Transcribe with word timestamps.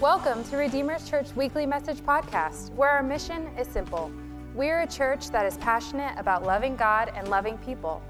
Welcome 0.00 0.44
to 0.44 0.56
Redeemer's 0.56 1.10
Church 1.10 1.34
Weekly 1.34 1.66
Message 1.66 1.98
Podcast, 1.98 2.72
where 2.74 2.88
our 2.88 3.02
mission 3.02 3.48
is 3.58 3.66
simple. 3.66 4.12
We're 4.54 4.82
a 4.82 4.86
church 4.86 5.30
that 5.30 5.44
is 5.44 5.56
passionate 5.56 6.16
about 6.16 6.44
loving 6.44 6.76
God 6.76 7.10
and 7.16 7.26
loving 7.26 7.58
people. 7.58 8.00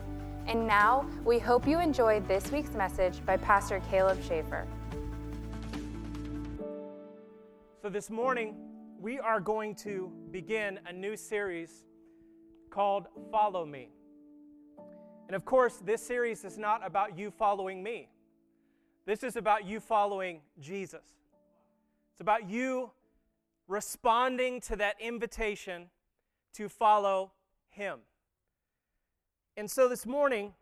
And 0.46 0.66
now, 0.66 1.08
we 1.24 1.38
hope 1.38 1.66
you 1.66 1.80
enjoyed 1.80 2.28
this 2.28 2.52
week's 2.52 2.72
message 2.72 3.24
by 3.24 3.38
Pastor 3.38 3.80
Caleb 3.90 4.20
Schafer. 4.20 4.66
So, 7.80 7.88
this 7.88 8.10
morning, 8.10 8.54
we 9.00 9.18
are 9.18 9.40
going 9.40 9.74
to 9.76 10.12
begin 10.30 10.80
a 10.86 10.92
new 10.92 11.16
series 11.16 11.86
called 12.68 13.06
Follow 13.32 13.64
Me. 13.64 13.88
And 15.26 15.34
of 15.34 15.46
course, 15.46 15.80
this 15.82 16.02
series 16.02 16.44
is 16.44 16.58
not 16.58 16.86
about 16.86 17.16
you 17.16 17.30
following 17.30 17.82
me, 17.82 18.10
this 19.06 19.22
is 19.22 19.36
about 19.36 19.64
you 19.64 19.80
following 19.80 20.42
Jesus. 20.60 21.17
It's 22.18 22.22
about 22.22 22.50
you 22.50 22.90
responding 23.68 24.60
to 24.62 24.74
that 24.74 24.96
invitation 24.98 25.88
to 26.54 26.68
follow 26.68 27.30
Him. 27.68 28.00
And 29.56 29.70
so 29.70 29.88
this 29.88 30.04
morning, 30.04 30.52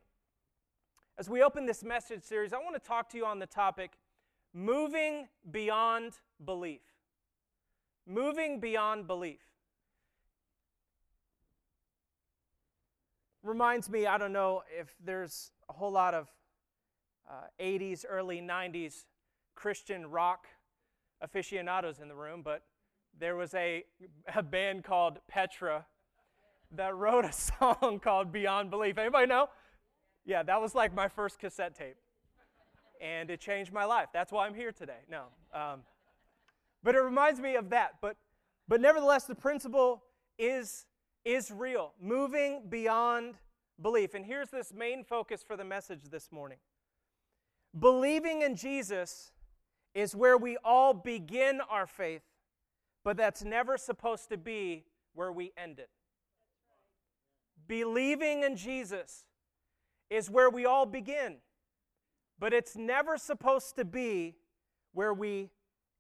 as 1.17 1.31
we 1.31 1.43
open 1.43 1.65
this 1.65 1.83
message 1.83 2.25
series, 2.25 2.53
I 2.53 2.59
want 2.59 2.75
to 2.75 2.87
talk 2.87 3.09
to 3.09 3.17
you 3.17 3.25
on 3.25 3.39
the 3.39 3.47
topic 3.47 3.93
moving 4.53 5.29
beyond 5.51 6.19
belief. 6.45 6.83
Moving 8.07 8.61
beyond 8.61 9.07
belief. 9.07 9.41
Reminds 13.43 13.89
me, 13.89 14.07
I 14.07 14.19
don't 14.19 14.35
know 14.35 14.63
if 14.79 14.95
there's 15.03 15.53
a 15.71 15.73
whole 15.73 15.93
lot 15.93 16.13
of 16.13 16.29
uh, 17.27 17.45
80s, 17.59 18.05
early 18.07 18.43
90s 18.43 19.07
Christian 19.55 20.11
rock 20.11 20.49
aficionados 21.21 21.99
in 22.01 22.09
the 22.09 22.15
room, 22.15 22.43
but 22.43 22.63
there 23.19 23.37
was 23.37 23.55
a, 23.55 23.85
a 24.35 24.43
band 24.43 24.85
called 24.85 25.19
Petra 25.29 25.87
that 26.73 26.95
wrote 26.95 27.25
a 27.25 27.33
song 27.61 28.01
called 28.03 28.33
Beyond 28.33 28.71
Belief. 28.71 28.99
Anybody 28.99 29.27
know? 29.27 29.49
Yeah, 30.25 30.43
that 30.43 30.61
was 30.61 30.75
like 30.75 30.95
my 30.95 31.09
first 31.09 31.39
cassette 31.39 31.75
tape. 31.75 31.97
And 33.01 33.31
it 33.31 33.41
changed 33.41 33.73
my 33.73 33.85
life. 33.85 34.09
That's 34.13 34.33
why 34.33 34.47
I'm 34.47 34.55
here 34.55 34.73
today. 34.73 35.01
No. 35.11 35.25
Um, 35.53 35.81
but 36.83 36.95
it 36.95 37.01
reminds 37.01 37.41
me 37.41 37.57
of 37.57 37.71
that. 37.71 37.97
But, 38.01 38.17
but 38.69 38.81
nevertheless, 38.81 39.25
the 39.25 39.35
principle 39.35 40.03
is, 40.39 40.87
is 41.25 41.51
real, 41.51 41.93
moving 42.01 42.63
beyond 42.69 43.35
belief. 43.81 44.15
And 44.15 44.25
here's 44.25 44.49
this 44.51 44.73
main 44.73 45.05
focus 45.05 45.43
for 45.47 45.57
the 45.57 45.65
message 45.65 46.05
this 46.11 46.33
morning 46.33 46.59
believing 47.79 48.41
in 48.41 48.57
Jesus 48.57 49.33
is 49.97 50.15
where 50.15 50.37
we 50.37 50.59
all 50.63 50.93
begin 50.93 51.59
our 51.71 51.87
faith, 51.87 52.21
but 53.03 53.17
that's 53.17 53.43
never 53.43 53.79
supposed 53.79 54.29
to 54.29 54.37
be 54.37 54.85
where 55.15 55.33
we 55.33 55.53
end 55.57 55.79
it. 55.79 55.89
Believing 57.67 58.43
in 58.43 58.57
Jesus 58.57 59.25
is 60.11 60.29
where 60.29 60.51
we 60.51 60.67
all 60.67 60.85
begin, 60.85 61.37
but 62.39 62.53
it's 62.53 62.77
never 62.77 63.17
supposed 63.17 63.75
to 63.77 63.87
be 63.87 64.37
where 64.93 65.15
we 65.15 65.49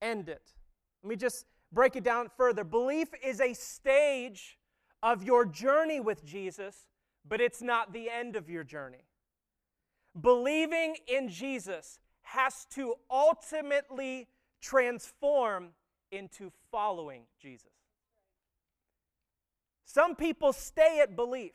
end 0.02 0.28
it. 0.28 0.52
Let 1.02 1.08
me 1.08 1.16
just 1.16 1.46
break 1.72 1.96
it 1.96 2.04
down 2.04 2.28
further. 2.36 2.64
Belief 2.64 3.08
is 3.24 3.40
a 3.40 3.54
stage 3.54 4.58
of 5.02 5.22
your 5.24 5.46
journey 5.46 6.00
with 6.00 6.22
Jesus, 6.22 6.86
but 7.26 7.40
it's 7.40 7.62
not 7.62 7.94
the 7.94 8.10
end 8.10 8.36
of 8.36 8.50
your 8.50 8.62
journey. 8.62 9.06
Believing 10.20 10.96
in 11.08 11.30
Jesus 11.30 11.98
has 12.26 12.66
to 12.74 12.94
ultimately 13.08 14.26
transform 14.60 15.68
into 16.10 16.50
following 16.72 17.22
Jesus. 17.40 17.70
Some 19.84 20.16
people 20.16 20.52
stay 20.52 20.98
at 21.00 21.14
belief, 21.14 21.52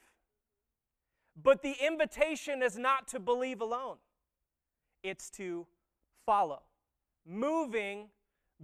but 1.41 1.61
the 1.61 1.75
invitation 1.85 2.63
is 2.63 2.77
not 2.77 3.09
to 3.09 3.19
believe 3.19 3.59
alone, 3.59 3.97
it's 5.03 5.29
to 5.31 5.67
follow, 6.25 6.61
moving 7.27 8.07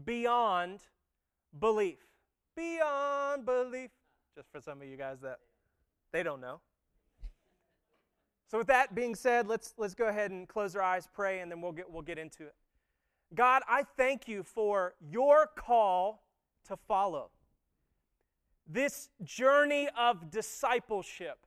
beyond 0.06 0.80
belief. 1.60 2.00
Beyond 2.56 3.46
belief. 3.46 3.92
Just 4.34 4.50
for 4.50 4.62
some 4.62 4.82
of 4.82 4.88
you 4.88 4.96
guys 4.96 5.18
that 5.24 5.40
they 6.14 6.24
don't 6.24 6.40
know. 6.40 6.62
So, 8.50 8.58
with 8.58 8.68
that 8.68 8.96
being 8.96 9.14
said, 9.14 9.48
let's, 9.48 9.74
let's 9.78 9.94
go 9.94 10.08
ahead 10.08 10.32
and 10.32 10.48
close 10.48 10.76
our 10.76 10.82
eyes, 10.82 11.08
pray, 11.14 11.40
and 11.40 11.52
then 11.52 11.62
we'll 11.62 11.74
get, 11.74 11.92
we'll 11.92 12.02
get 12.02 12.18
into 12.18 12.44
it. 12.44 12.56
God, 13.36 13.62
I 13.68 13.84
thank 13.98 14.28
you 14.28 14.44
for 14.44 14.94
your 15.02 15.48
call 15.54 16.24
to 16.68 16.78
follow. 16.78 17.30
This 18.66 19.10
journey 19.24 19.90
of 19.98 20.32
discipleship. 20.32 21.40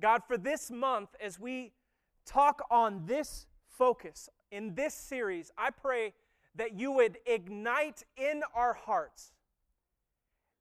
God, 0.00 0.22
for 0.26 0.36
this 0.36 0.70
month, 0.70 1.10
as 1.18 1.40
we 1.40 1.72
talk 2.26 2.62
on 2.70 3.06
this 3.06 3.46
focus 3.66 4.28
in 4.50 4.74
this 4.74 4.92
series, 4.92 5.50
I 5.56 5.70
pray 5.70 6.12
that 6.56 6.78
you 6.78 6.92
would 6.92 7.16
ignite 7.24 8.02
in 8.18 8.42
our 8.54 8.74
hearts 8.74 9.32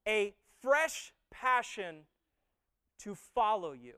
a 0.07 0.33
fresh 0.61 1.13
passion 1.29 2.03
to 2.99 3.15
follow 3.15 3.73
you 3.73 3.95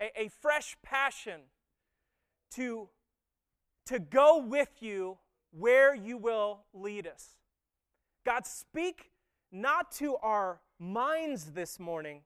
a, 0.00 0.22
a 0.22 0.28
fresh 0.28 0.76
passion 0.82 1.40
to, 2.52 2.88
to 3.86 3.98
go 3.98 4.38
with 4.38 4.70
you 4.80 5.18
where 5.50 5.94
you 5.94 6.16
will 6.16 6.64
lead 6.72 7.06
us. 7.06 7.36
God, 8.24 8.46
speak 8.46 9.10
not 9.52 9.92
to 9.92 10.16
our 10.16 10.60
minds 10.78 11.52
this 11.52 11.78
morning, 11.78 12.22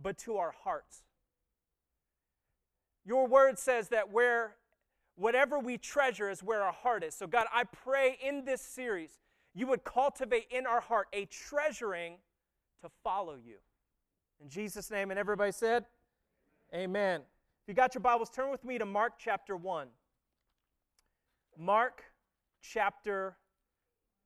but 0.00 0.18
to 0.18 0.36
our 0.36 0.52
hearts. 0.64 1.02
Your 3.04 3.26
word 3.26 3.58
says 3.58 3.88
that 3.88 4.10
where 4.10 4.56
whatever 5.14 5.58
we 5.58 5.78
treasure 5.78 6.28
is 6.28 6.42
where 6.42 6.62
our 6.62 6.72
heart 6.72 7.02
is. 7.04 7.14
So, 7.14 7.26
God, 7.26 7.46
I 7.52 7.64
pray 7.64 8.18
in 8.22 8.44
this 8.44 8.60
series 8.60 9.18
you 9.54 9.66
would 9.68 9.84
cultivate 9.84 10.46
in 10.50 10.66
our 10.66 10.82
heart 10.82 11.08
a 11.14 11.24
treasuring 11.24 12.18
to 12.82 12.90
follow 13.02 13.36
you. 13.42 13.56
In 14.42 14.50
Jesus' 14.50 14.90
name, 14.90 15.10
and 15.10 15.18
everybody 15.18 15.50
said, 15.50 15.86
Amen. 16.74 17.20
If 17.20 17.68
you 17.68 17.74
got 17.74 17.94
your 17.94 18.02
Bibles, 18.02 18.28
turn 18.28 18.50
with 18.50 18.64
me 18.64 18.76
to 18.78 18.84
Mark 18.84 19.14
chapter 19.18 19.56
1. 19.56 19.88
Mark 21.56 22.02
chapter 22.60 23.36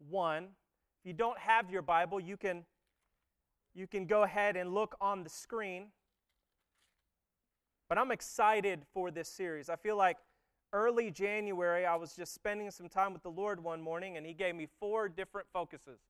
1. 0.08 0.44
If 0.44 0.48
you 1.04 1.12
don't 1.12 1.38
have 1.38 1.70
your 1.70 1.82
Bible, 1.82 2.18
you 2.18 2.36
can, 2.36 2.64
you 3.74 3.86
can 3.86 4.06
go 4.06 4.22
ahead 4.22 4.56
and 4.56 4.72
look 4.72 4.96
on 5.00 5.22
the 5.22 5.28
screen. 5.28 5.88
But 7.88 7.98
I'm 7.98 8.10
excited 8.10 8.84
for 8.94 9.10
this 9.10 9.28
series. 9.28 9.68
I 9.68 9.76
feel 9.76 9.96
like 9.96 10.16
early 10.72 11.10
January, 11.10 11.84
I 11.84 11.96
was 11.96 12.14
just 12.14 12.34
spending 12.34 12.70
some 12.70 12.88
time 12.88 13.12
with 13.12 13.22
the 13.22 13.30
Lord 13.30 13.62
one 13.62 13.82
morning, 13.82 14.16
and 14.16 14.24
He 14.24 14.32
gave 14.32 14.54
me 14.54 14.66
four 14.78 15.10
different 15.10 15.46
focuses. 15.52 16.00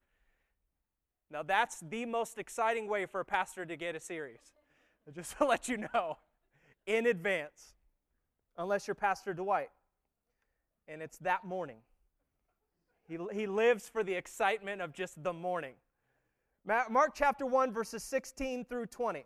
Now, 1.28 1.42
that's 1.42 1.80
the 1.80 2.06
most 2.06 2.38
exciting 2.38 2.86
way 2.86 3.06
for 3.06 3.20
a 3.20 3.24
pastor 3.24 3.66
to 3.66 3.76
get 3.76 3.96
a 3.96 4.00
series. 4.00 4.54
Just 5.14 5.38
to 5.38 5.44
let 5.44 5.68
you 5.68 5.78
know 5.78 6.18
in 6.86 7.06
advance, 7.06 7.74
unless 8.56 8.86
you're 8.86 8.94
Pastor 8.94 9.34
Dwight. 9.34 9.70
And 10.88 11.02
it's 11.02 11.18
that 11.18 11.44
morning. 11.44 11.78
He, 13.08 13.18
he 13.32 13.46
lives 13.46 13.88
for 13.88 14.02
the 14.02 14.14
excitement 14.14 14.80
of 14.80 14.92
just 14.92 15.22
the 15.22 15.32
morning. 15.32 15.74
Mark 16.64 17.12
chapter 17.14 17.46
1, 17.46 17.72
verses 17.72 18.02
16 18.04 18.64
through 18.64 18.86
20. 18.86 19.24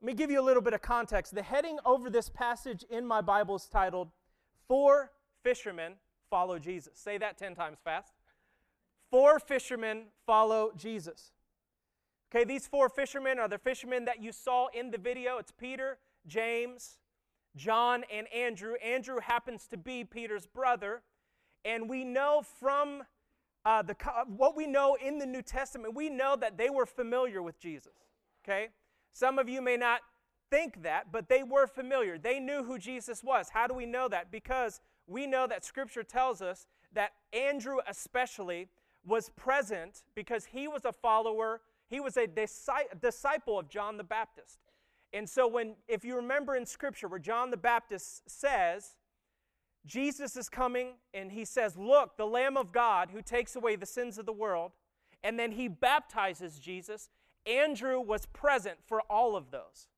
Let 0.00 0.06
me 0.06 0.14
give 0.14 0.30
you 0.30 0.40
a 0.40 0.44
little 0.44 0.62
bit 0.62 0.74
of 0.74 0.82
context. 0.82 1.34
The 1.34 1.42
heading 1.42 1.78
over 1.84 2.10
this 2.10 2.28
passage 2.28 2.84
in 2.90 3.06
my 3.06 3.20
Bible 3.20 3.56
is 3.56 3.66
titled, 3.66 4.10
Four 4.68 5.12
Fishermen 5.42 5.94
Follow 6.30 6.58
Jesus. 6.58 6.92
Say 6.94 7.18
that 7.18 7.38
10 7.38 7.54
times 7.54 7.78
fast. 7.82 8.12
Four 9.10 9.38
fishermen 9.38 10.06
follow 10.26 10.72
Jesus. 10.76 11.32
Okay, 12.34 12.44
these 12.44 12.66
four 12.66 12.88
fishermen 12.88 13.38
are 13.38 13.48
the 13.48 13.58
fishermen 13.58 14.04
that 14.06 14.20
you 14.20 14.32
saw 14.32 14.66
in 14.74 14.90
the 14.90 14.98
video. 14.98 15.38
It's 15.38 15.52
Peter, 15.52 15.98
James, 16.26 16.98
John, 17.54 18.02
and 18.12 18.26
Andrew. 18.32 18.74
Andrew 18.84 19.20
happens 19.20 19.68
to 19.68 19.76
be 19.76 20.02
Peter's 20.02 20.46
brother. 20.46 21.02
And 21.64 21.88
we 21.88 22.04
know 22.04 22.42
from 22.58 23.04
uh, 23.64 23.82
the, 23.82 23.94
what 24.26 24.56
we 24.56 24.66
know 24.66 24.96
in 25.00 25.18
the 25.18 25.26
New 25.26 25.42
Testament, 25.42 25.94
we 25.94 26.08
know 26.08 26.36
that 26.36 26.58
they 26.58 26.68
were 26.68 26.86
familiar 26.86 27.42
with 27.42 27.60
Jesus. 27.60 27.92
Okay? 28.44 28.68
Some 29.12 29.38
of 29.38 29.48
you 29.48 29.62
may 29.62 29.76
not 29.76 30.00
think 30.50 30.82
that, 30.82 31.12
but 31.12 31.28
they 31.28 31.44
were 31.44 31.68
familiar. 31.68 32.18
They 32.18 32.40
knew 32.40 32.64
who 32.64 32.76
Jesus 32.76 33.22
was. 33.22 33.50
How 33.50 33.68
do 33.68 33.74
we 33.74 33.86
know 33.86 34.08
that? 34.08 34.32
Because 34.32 34.80
we 35.06 35.28
know 35.28 35.46
that 35.46 35.64
Scripture 35.64 36.02
tells 36.02 36.42
us 36.42 36.66
that 36.92 37.12
Andrew, 37.32 37.78
especially, 37.86 38.68
was 39.04 39.30
present 39.30 40.02
because 40.16 40.46
he 40.46 40.66
was 40.66 40.84
a 40.84 40.92
follower 40.92 41.60
he 41.88 42.00
was 42.00 42.16
a 42.16 42.26
disciple 42.26 43.58
of 43.58 43.68
John 43.68 43.96
the 43.96 44.04
Baptist. 44.04 44.58
And 45.12 45.28
so 45.28 45.46
when 45.46 45.76
if 45.88 46.04
you 46.04 46.16
remember 46.16 46.56
in 46.56 46.66
scripture 46.66 47.08
where 47.08 47.18
John 47.18 47.50
the 47.50 47.56
Baptist 47.56 48.28
says, 48.28 48.96
Jesus 49.86 50.36
is 50.36 50.48
coming 50.48 50.94
and 51.14 51.30
he 51.30 51.44
says, 51.44 51.76
Look, 51.76 52.16
the 52.16 52.26
Lamb 52.26 52.56
of 52.56 52.72
God 52.72 53.10
who 53.12 53.22
takes 53.22 53.54
away 53.54 53.76
the 53.76 53.86
sins 53.86 54.18
of 54.18 54.26
the 54.26 54.32
world. 54.32 54.72
And 55.22 55.38
then 55.38 55.52
he 55.52 55.68
baptizes 55.68 56.58
Jesus. 56.58 57.08
Andrew 57.46 58.00
was 58.00 58.26
present 58.26 58.78
for 58.84 59.00
all 59.08 59.36
of 59.36 59.50
those. 59.50 59.88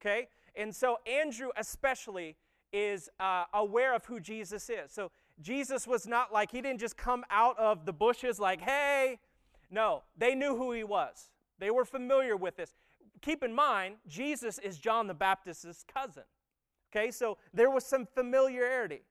Okay? 0.00 0.28
And 0.54 0.74
so 0.74 0.98
Andrew, 1.06 1.48
especially, 1.56 2.36
is 2.72 3.08
uh, 3.18 3.44
aware 3.52 3.94
of 3.94 4.04
who 4.04 4.20
Jesus 4.20 4.70
is. 4.70 4.92
So 4.92 5.10
Jesus 5.40 5.86
was 5.86 6.06
not 6.06 6.32
like, 6.32 6.50
he 6.52 6.60
didn't 6.60 6.80
just 6.80 6.96
come 6.96 7.24
out 7.30 7.58
of 7.58 7.86
the 7.86 7.92
bushes 7.92 8.38
like, 8.38 8.60
hey. 8.60 9.18
No, 9.70 10.02
they 10.16 10.34
knew 10.34 10.56
who 10.56 10.72
he 10.72 10.84
was, 10.84 11.30
they 11.58 11.70
were 11.70 11.84
familiar 11.84 12.36
with 12.36 12.56
this. 12.56 12.74
Keep 13.22 13.44
in 13.44 13.54
mind, 13.54 13.96
Jesus 14.08 14.58
is 14.58 14.78
John 14.78 15.06
the 15.06 15.14
Baptist's 15.14 15.84
cousin. 15.84 16.22
Okay, 16.90 17.10
so 17.10 17.38
there 17.52 17.70
was 17.70 17.84
some 17.84 18.06
familiarity. 18.06 19.02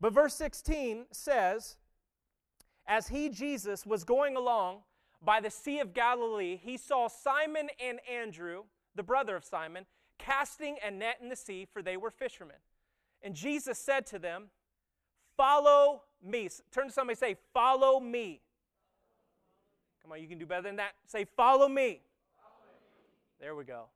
But 0.00 0.12
verse 0.12 0.34
16 0.34 1.06
says, 1.10 1.76
As 2.86 3.08
he, 3.08 3.28
Jesus, 3.28 3.84
was 3.84 4.04
going 4.04 4.36
along 4.36 4.78
by 5.22 5.40
the 5.40 5.50
Sea 5.50 5.80
of 5.80 5.92
Galilee, 5.92 6.58
he 6.62 6.76
saw 6.76 7.08
Simon 7.08 7.68
and 7.84 7.98
Andrew, 8.10 8.62
the 8.94 9.02
brother 9.02 9.36
of 9.36 9.44
Simon, 9.44 9.84
casting 10.18 10.76
a 10.86 10.90
net 10.90 11.18
in 11.20 11.28
the 11.28 11.36
sea, 11.36 11.66
for 11.70 11.82
they 11.82 11.96
were 11.96 12.10
fishermen. 12.10 12.56
And 13.22 13.34
Jesus 13.34 13.78
said 13.78 14.06
to 14.06 14.18
them, 14.18 14.46
Follow 15.36 16.02
me. 16.22 16.48
Turn 16.72 16.88
to 16.88 16.92
somebody 16.92 17.16
say, 17.16 17.36
Follow 17.52 18.00
me. 18.00 18.40
Come 20.08 20.14
on, 20.14 20.22
you 20.22 20.28
can 20.28 20.38
do 20.38 20.46
better 20.46 20.62
than 20.62 20.76
that. 20.76 20.92
Say, 21.06 21.26
Follow 21.36 21.68
me. 21.68 22.00
There 23.38 23.54
we 23.54 23.64
go. 23.64 23.88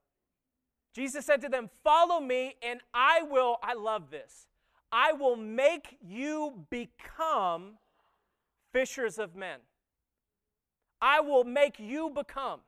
Jesus 0.95 1.25
said 1.25 1.41
to 1.41 1.49
them, 1.49 1.71
Follow 1.83 2.21
me, 2.21 2.57
and 2.63 2.81
I 2.93 3.23
will, 3.23 3.57
I 3.63 3.73
love 3.73 4.11
this, 4.11 4.47
I 4.93 5.13
will 5.13 5.37
make 5.37 5.97
you 6.03 6.67
become 6.69 7.79
fishers 8.75 9.19
of 9.19 9.35
men. 9.35 9.61
I 11.01 11.21
will 11.21 11.45
make 11.45 11.81
you 11.81 12.11
become. 12.11 12.61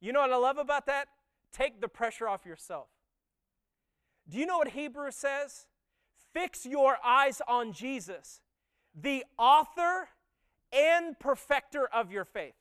You 0.00 0.12
know 0.12 0.20
what 0.20 0.32
I 0.32 0.36
love 0.36 0.58
about 0.58 0.86
that? 0.86 1.08
Take 1.52 1.80
the 1.80 1.88
pressure 1.88 2.28
off 2.28 2.46
yourself. 2.46 2.86
Do 4.28 4.38
you 4.38 4.46
know 4.46 4.58
what 4.58 4.68
Hebrews 4.68 5.16
says? 5.16 5.66
Fix 6.32 6.64
your 6.64 6.98
eyes 7.04 7.42
on 7.48 7.72
Jesus, 7.72 8.40
the 8.94 9.24
author 9.36 10.10
and 10.76 11.18
perfecter 11.18 11.86
of 11.86 12.12
your 12.12 12.24
faith. 12.24 12.54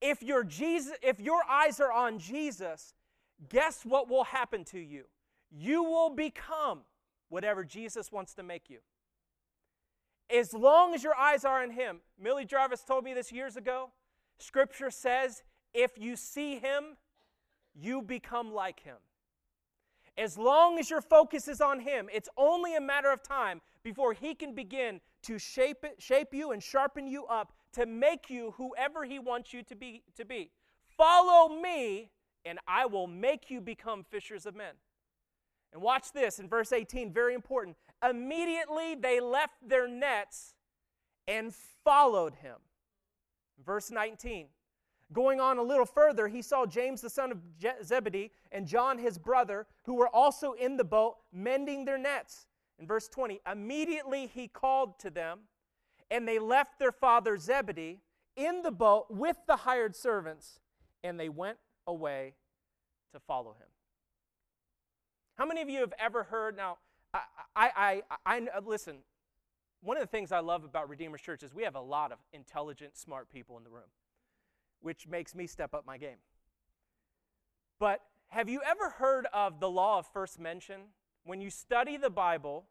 If 0.00 0.22
your 0.22 0.44
Jesus 0.44 0.94
if 1.02 1.20
your 1.20 1.42
eyes 1.48 1.80
are 1.80 1.92
on 1.92 2.18
Jesus, 2.18 2.94
guess 3.48 3.84
what 3.84 4.08
will 4.08 4.24
happen 4.24 4.64
to 4.66 4.78
you? 4.78 5.04
You 5.50 5.82
will 5.82 6.10
become 6.10 6.80
whatever 7.28 7.64
Jesus 7.64 8.10
wants 8.12 8.34
to 8.34 8.42
make 8.42 8.70
you. 8.70 8.78
As 10.34 10.54
long 10.54 10.94
as 10.94 11.02
your 11.02 11.16
eyes 11.16 11.44
are 11.44 11.62
on 11.62 11.70
him. 11.70 12.00
Millie 12.18 12.44
Jarvis 12.44 12.84
told 12.84 13.04
me 13.04 13.14
this 13.14 13.32
years 13.32 13.56
ago. 13.56 13.90
Scripture 14.38 14.90
says, 14.90 15.42
if 15.74 15.98
you 15.98 16.16
see 16.16 16.58
him, 16.58 16.96
you 17.74 18.00
become 18.00 18.54
like 18.54 18.80
him. 18.80 18.96
As 20.20 20.36
long 20.36 20.78
as 20.78 20.90
your 20.90 21.00
focus 21.00 21.48
is 21.48 21.60
on 21.60 21.80
Him, 21.80 22.08
it's 22.12 22.28
only 22.36 22.74
a 22.74 22.80
matter 22.80 23.10
of 23.10 23.22
time 23.22 23.62
before 23.82 24.12
He 24.12 24.34
can 24.34 24.54
begin 24.54 25.00
to 25.22 25.38
shape, 25.38 25.84
it, 25.84 26.00
shape 26.00 26.32
you 26.32 26.52
and 26.52 26.62
sharpen 26.62 27.06
you 27.06 27.26
up 27.26 27.52
to 27.72 27.86
make 27.86 28.30
you 28.30 28.54
whoever 28.56 29.04
He 29.04 29.18
wants 29.18 29.52
you 29.52 29.62
to 29.64 29.76
be, 29.76 30.02
to 30.16 30.24
be. 30.24 30.50
Follow 30.96 31.60
me, 31.60 32.10
and 32.44 32.58
I 32.66 32.86
will 32.86 33.06
make 33.06 33.50
you 33.50 33.60
become 33.60 34.04
fishers 34.04 34.46
of 34.46 34.54
men. 34.54 34.74
And 35.72 35.80
watch 35.80 36.12
this 36.12 36.38
in 36.38 36.48
verse 36.48 36.72
18, 36.72 37.12
very 37.12 37.34
important. 37.34 37.76
Immediately 38.08 38.96
they 38.96 39.20
left 39.20 39.56
their 39.66 39.86
nets 39.86 40.54
and 41.28 41.54
followed 41.84 42.34
him. 42.34 42.56
Verse 43.64 43.90
19. 43.90 44.46
Going 45.12 45.40
on 45.40 45.58
a 45.58 45.62
little 45.62 45.86
further, 45.86 46.28
he 46.28 46.40
saw 46.40 46.66
James 46.66 47.00
the 47.00 47.10
son 47.10 47.32
of 47.32 47.38
Zebedee 47.84 48.30
and 48.52 48.66
John 48.66 48.98
his 48.98 49.18
brother, 49.18 49.66
who 49.84 49.94
were 49.94 50.08
also 50.08 50.52
in 50.52 50.76
the 50.76 50.84
boat, 50.84 51.16
mending 51.32 51.84
their 51.84 51.98
nets. 51.98 52.46
In 52.80 52.86
verse 52.86 53.08
20, 53.08 53.40
immediately 53.50 54.26
he 54.26 54.48
called 54.48 54.98
to 55.00 55.10
them, 55.10 55.40
and 56.10 56.26
they 56.26 56.38
left 56.38 56.78
their 56.78 56.92
father 56.92 57.36
Zebedee 57.36 58.00
in 58.36 58.62
the 58.62 58.70
boat 58.70 59.06
with 59.10 59.36
the 59.46 59.56
hired 59.56 59.94
servants, 59.94 60.60
and 61.04 61.20
they 61.20 61.28
went 61.28 61.58
away 61.86 62.34
to 63.12 63.20
follow 63.20 63.50
him. 63.50 63.68
How 65.36 65.46
many 65.46 65.60
of 65.60 65.68
you 65.68 65.80
have 65.80 65.92
ever 65.98 66.24
heard? 66.24 66.56
Now, 66.56 66.78
I, 67.12 67.20
I, 67.54 68.02
I, 68.26 68.48
I 68.54 68.58
listen. 68.64 68.98
One 69.82 69.96
of 69.96 70.02
the 70.02 70.06
things 70.06 70.32
I 70.32 70.40
love 70.40 70.64
about 70.64 70.88
Redeemer's 70.88 71.20
Church 71.20 71.42
is 71.42 71.54
we 71.54 71.64
have 71.64 71.74
a 71.74 71.80
lot 71.80 72.12
of 72.12 72.18
intelligent, 72.32 72.96
smart 72.96 73.30
people 73.30 73.56
in 73.56 73.64
the 73.64 73.70
room 73.70 73.88
which 74.80 75.06
makes 75.06 75.34
me 75.34 75.46
step 75.46 75.74
up 75.74 75.86
my 75.86 75.98
game. 75.98 76.18
But 77.78 78.00
have 78.28 78.48
you 78.48 78.60
ever 78.66 78.90
heard 78.90 79.26
of 79.32 79.60
the 79.60 79.70
law 79.70 79.98
of 79.98 80.06
first 80.12 80.38
mention? 80.38 80.80
When 81.24 81.40
you 81.40 81.50
study 81.50 81.96
the 81.96 82.10
Bible, 82.10 82.64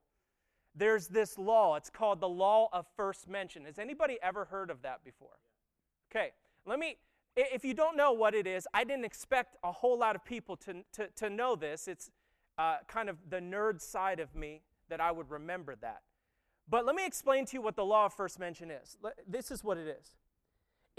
there's 0.75 1.07
this 1.07 1.37
law. 1.37 1.75
It's 1.75 1.89
called 1.89 2.19
the 2.19 2.29
law 2.29 2.69
of 2.73 2.85
first 2.95 3.27
mention. 3.27 3.65
Has 3.65 3.79
anybody 3.79 4.17
ever 4.21 4.45
heard 4.45 4.69
of 4.69 4.81
that 4.81 5.03
before? 5.03 5.37
Okay, 6.11 6.31
let 6.65 6.79
me, 6.79 6.97
if 7.35 7.63
you 7.63 7.73
don't 7.73 7.95
know 7.95 8.11
what 8.11 8.33
it 8.33 8.47
is, 8.47 8.67
I 8.73 8.83
didn't 8.83 9.05
expect 9.05 9.57
a 9.63 9.71
whole 9.71 9.97
lot 9.97 10.15
of 10.15 10.25
people 10.25 10.55
to, 10.57 10.83
to, 10.93 11.07
to 11.17 11.29
know 11.29 11.55
this. 11.55 11.87
It's 11.87 12.09
uh, 12.57 12.77
kind 12.87 13.09
of 13.09 13.17
the 13.29 13.39
nerd 13.39 13.81
side 13.81 14.19
of 14.19 14.35
me 14.35 14.61
that 14.89 14.99
I 14.99 15.11
would 15.11 15.29
remember 15.29 15.75
that. 15.81 16.01
But 16.67 16.85
let 16.85 16.95
me 16.95 17.05
explain 17.05 17.45
to 17.45 17.53
you 17.57 17.61
what 17.61 17.75
the 17.75 17.85
law 17.85 18.05
of 18.05 18.13
first 18.13 18.39
mention 18.39 18.69
is. 18.69 18.97
This 19.27 19.51
is 19.51 19.63
what 19.63 19.77
it 19.77 19.87
is 19.87 20.13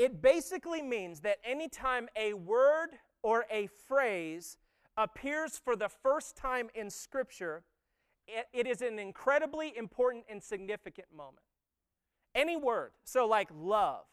it 0.01 0.23
basically 0.23 0.81
means 0.81 1.21
that 1.21 1.37
anytime 1.45 2.09
a 2.17 2.33
word 2.33 2.89
or 3.23 3.45
a 3.51 3.69
phrase 3.87 4.57
appears 5.03 5.61
for 5.63 5.77
the 5.77 5.89
first 5.89 6.37
time 6.37 6.69
in 6.75 6.91
Scripture, 6.91 7.63
it, 8.27 8.47
it 8.53 8.67
is 8.67 8.83
an 8.83 8.99
incredibly 8.99 9.77
important 9.77 10.25
and 10.29 10.43
significant 10.43 11.09
moment. 11.15 11.45
Any 12.35 12.57
word, 12.57 12.93
so 13.05 13.27
like 13.27 13.49
love, 13.55 14.05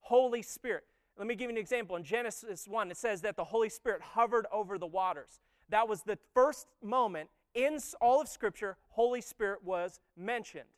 Holy 0.00 0.42
Spirit. 0.42 0.84
Let 1.18 1.26
me 1.26 1.34
give 1.34 1.50
you 1.50 1.56
an 1.56 1.60
example. 1.60 1.96
In 1.96 2.02
Genesis 2.02 2.66
1, 2.66 2.90
it 2.90 2.96
says 2.96 3.22
that 3.22 3.36
the 3.36 3.44
Holy 3.44 3.68
Spirit 3.68 4.02
hovered 4.02 4.46
over 4.52 4.78
the 4.78 4.86
waters. 4.86 5.40
That 5.68 5.88
was 5.88 6.02
the 6.02 6.18
first 6.34 6.66
moment 6.82 7.30
in 7.54 7.78
all 8.00 8.20
of 8.20 8.28
Scripture, 8.28 8.76
Holy 8.88 9.20
Spirit 9.20 9.64
was 9.64 10.00
mentioned. 10.16 10.68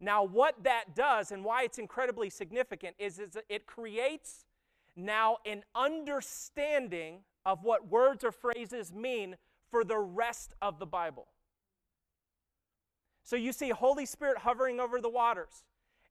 Now, 0.00 0.22
what 0.22 0.62
that 0.64 0.94
does 0.94 1.32
and 1.32 1.42
why 1.42 1.62
it's 1.62 1.78
incredibly 1.78 2.28
significant 2.28 2.94
is, 2.98 3.18
is 3.18 3.38
it 3.48 3.66
creates 3.66 4.44
now 4.94 5.38
an 5.46 5.62
understanding 5.74 7.20
of 7.46 7.62
what 7.62 7.88
words 7.88 8.24
or 8.24 8.32
phrases 8.32 8.92
mean 8.92 9.36
for 9.70 9.84
the 9.84 9.98
rest 9.98 10.52
of 10.60 10.78
the 10.78 10.84
Bible. 10.84 11.28
So 13.22 13.36
you 13.36 13.52
see 13.52 13.70
Holy 13.70 14.04
Spirit 14.04 14.38
hovering 14.38 14.80
over 14.80 15.00
the 15.00 15.08
waters, 15.08 15.64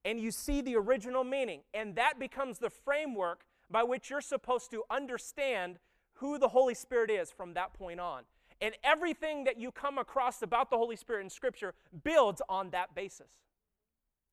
and 0.04 0.20
you 0.20 0.32
see 0.32 0.62
the 0.62 0.76
original 0.76 1.24
meaning, 1.24 1.62
and 1.74 1.96
that 1.96 2.20
becomes 2.20 2.58
the 2.58 2.70
framework 2.70 3.46
by 3.70 3.84
which 3.84 4.10
you're 4.10 4.22
supposed 4.22 4.72
to 4.72 4.84
understand 4.90 5.78
who 6.16 6.40
the 6.40 6.48
Holy 6.48 6.74
Spirit 6.74 7.12
is 7.12 7.32
from 7.32 7.54
that 7.54 7.74
point 7.74 8.00
on. 8.00 8.24
And 8.62 8.74
everything 8.84 9.44
that 9.44 9.60
you 9.60 9.72
come 9.72 9.98
across 9.98 10.42
about 10.42 10.70
the 10.70 10.78
Holy 10.78 10.96
Spirit 10.96 11.24
in 11.24 11.30
Scripture 11.30 11.74
builds 12.04 12.42
on 12.48 12.70
that 12.70 12.96
basis. 12.96 13.32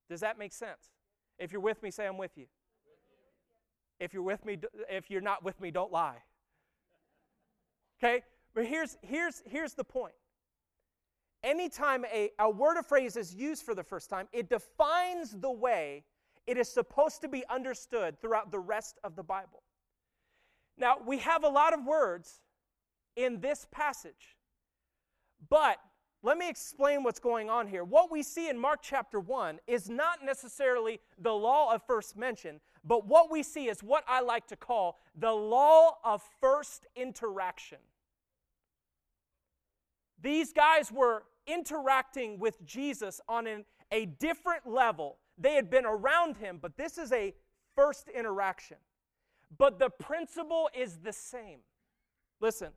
Does 0.09 0.21
that 0.21 0.39
make 0.39 0.53
sense? 0.53 0.91
If 1.39 1.51
you're 1.51 1.61
with 1.61 1.83
me, 1.83 1.91
say 1.91 2.07
I'm 2.07 2.19
with 2.19 2.37
you. 2.37 2.47
If 3.99 4.15
you're 4.15 4.23
with 4.23 4.45
me, 4.45 4.59
if 4.89 5.11
you're 5.11 5.21
not 5.21 5.45
with 5.45 5.61
me, 5.61 5.73
don't 5.73 5.91
lie. 5.91 6.19
Okay? 8.03 8.23
But 8.55 8.67
here's, 8.67 8.97
here's, 9.03 9.43
here's 9.47 9.75
the 9.75 9.85
point. 9.85 10.15
Anytime 11.45 12.05
a, 12.13 12.31
a 12.39 12.49
word 12.51 12.77
or 12.77 12.83
phrase 12.83 13.17
is 13.17 13.35
used 13.35 13.65
for 13.65 13.75
the 13.75 13.83
first 13.83 14.11
time, 14.11 14.29
it 14.33 14.49
defines 14.49 15.33
the 15.33 15.51
way 15.51 16.05
it 16.47 16.57
is 16.57 16.69
supposed 16.69 17.21
to 17.23 17.29
be 17.29 17.45
understood 17.49 18.21
throughout 18.21 18.51
the 18.51 18.59
rest 18.59 18.99
of 19.05 19.17
the 19.17 19.23
Bible. 19.23 19.63
Now, 20.77 20.97
we 21.05 21.19
have 21.19 21.45
a 21.45 21.49
lot 21.49 21.75
of 21.75 21.85
words 21.85 22.41
in 23.17 23.41
this 23.41 23.67
passage, 23.71 24.37
but 25.49 25.79
let 26.23 26.39
me 26.39 26.49
explain 26.49 27.03
what's 27.03 27.19
going 27.19 27.51
on 27.51 27.67
here. 27.67 27.83
What 27.83 28.11
we 28.11 28.23
see 28.23 28.49
in 28.49 28.57
Mark 28.57 28.81
chapter 28.83 29.19
1 29.19 29.59
is 29.67 29.91
not 29.91 30.25
necessarily 30.25 31.01
the 31.19 31.33
law 31.33 31.75
of 31.75 31.83
first 31.85 32.17
mention, 32.17 32.61
but 32.85 33.07
what 33.07 33.31
we 33.31 33.43
see 33.43 33.69
is 33.69 33.83
what 33.83 34.05
I 34.07 34.21
like 34.21 34.47
to 34.49 34.57
call 34.57 34.99
the 35.17 35.33
law 35.33 35.99
of 36.05 36.23
first 36.41 36.87
interaction. 36.95 37.79
These 40.23 40.53
guys 40.53 40.91
were 40.91 41.25
interacting 41.47 42.39
with 42.39 42.65
Jesus 42.65 43.21
on 43.29 43.47
an, 43.47 43.65
a 43.91 44.07
different 44.07 44.67
level. 44.67 45.19
They 45.37 45.55
had 45.55 45.69
been 45.69 45.85
around 45.85 46.37
him, 46.37 46.59
but 46.63 46.77
this 46.77 46.97
is 46.97 47.13
a 47.13 47.35
first 47.75 48.09
interaction. 48.09 48.77
But 49.59 49.79
the 49.79 49.91
principle 49.91 50.71
is 50.75 50.99
the 50.99 51.13
same. 51.13 51.59
Listen, 52.41 52.71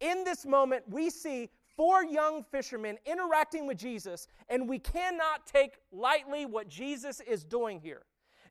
in 0.00 0.24
this 0.24 0.46
moment, 0.46 0.84
we 0.88 1.10
see 1.10 1.48
four 1.76 2.04
young 2.04 2.44
fishermen 2.44 2.98
interacting 3.06 3.66
with 3.66 3.78
Jesus, 3.78 4.28
and 4.48 4.68
we 4.68 4.78
cannot 4.78 5.46
take 5.46 5.78
lightly 5.90 6.44
what 6.46 6.68
Jesus 6.68 7.20
is 7.20 7.44
doing 7.44 7.80
here. 7.80 8.02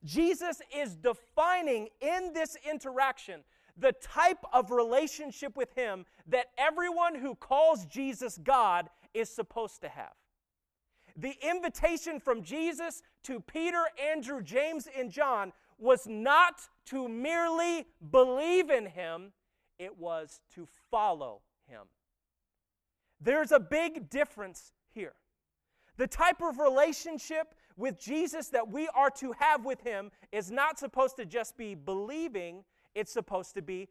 Jesus 0.04 0.60
is 0.76 0.96
defining 0.96 1.88
in 2.00 2.32
this 2.32 2.56
interaction 2.68 3.42
the 3.76 3.92
type 3.92 4.44
of 4.52 4.70
relationship 4.70 5.56
with 5.56 5.72
Him 5.74 6.04
that 6.28 6.46
everyone 6.58 7.14
who 7.14 7.34
calls 7.34 7.86
Jesus 7.86 8.38
God 8.42 8.88
is 9.14 9.28
supposed 9.28 9.80
to 9.82 9.88
have. 9.88 10.12
The 11.16 11.34
invitation 11.42 12.20
from 12.20 12.42
Jesus 12.42 13.02
to 13.24 13.40
Peter, 13.40 13.82
Andrew, 14.12 14.42
James, 14.42 14.88
and 14.96 15.10
John 15.10 15.52
was 15.78 16.06
not 16.06 16.60
to 16.86 17.08
merely 17.08 17.86
believe 18.10 18.70
in 18.70 18.86
Him, 18.86 19.32
it 19.78 19.98
was 19.98 20.40
to 20.54 20.68
follow 20.90 21.40
Him. 21.66 21.82
There's 23.20 23.52
a 23.52 23.60
big 23.60 24.08
difference 24.08 24.72
here. 24.90 25.14
The 25.96 26.06
type 26.06 26.40
of 26.42 26.58
relationship 26.58 27.54
with 27.76 27.98
Jesus 27.98 28.48
that 28.48 28.70
we 28.70 28.88
are 28.94 29.10
to 29.10 29.32
have 29.38 29.64
with 29.64 29.82
Him 29.82 30.10
is 30.32 30.50
not 30.50 30.78
supposed 30.78 31.16
to 31.16 31.26
just 31.26 31.56
be 31.56 31.74
believing, 31.74 32.64
it's 32.94 33.12
supposed 33.12 33.54
to 33.54 33.62
be 33.62 33.88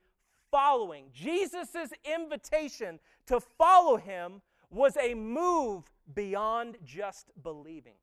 following. 0.52 1.06
Jesus' 1.14 1.94
invitation 2.04 3.00
to 3.28 3.40
follow 3.40 3.98
Him 3.98 4.42
was 4.70 4.98
a 4.98 5.14
move 5.14 5.90
beyond 6.14 6.78
just 6.84 7.32
believing. 7.44 7.96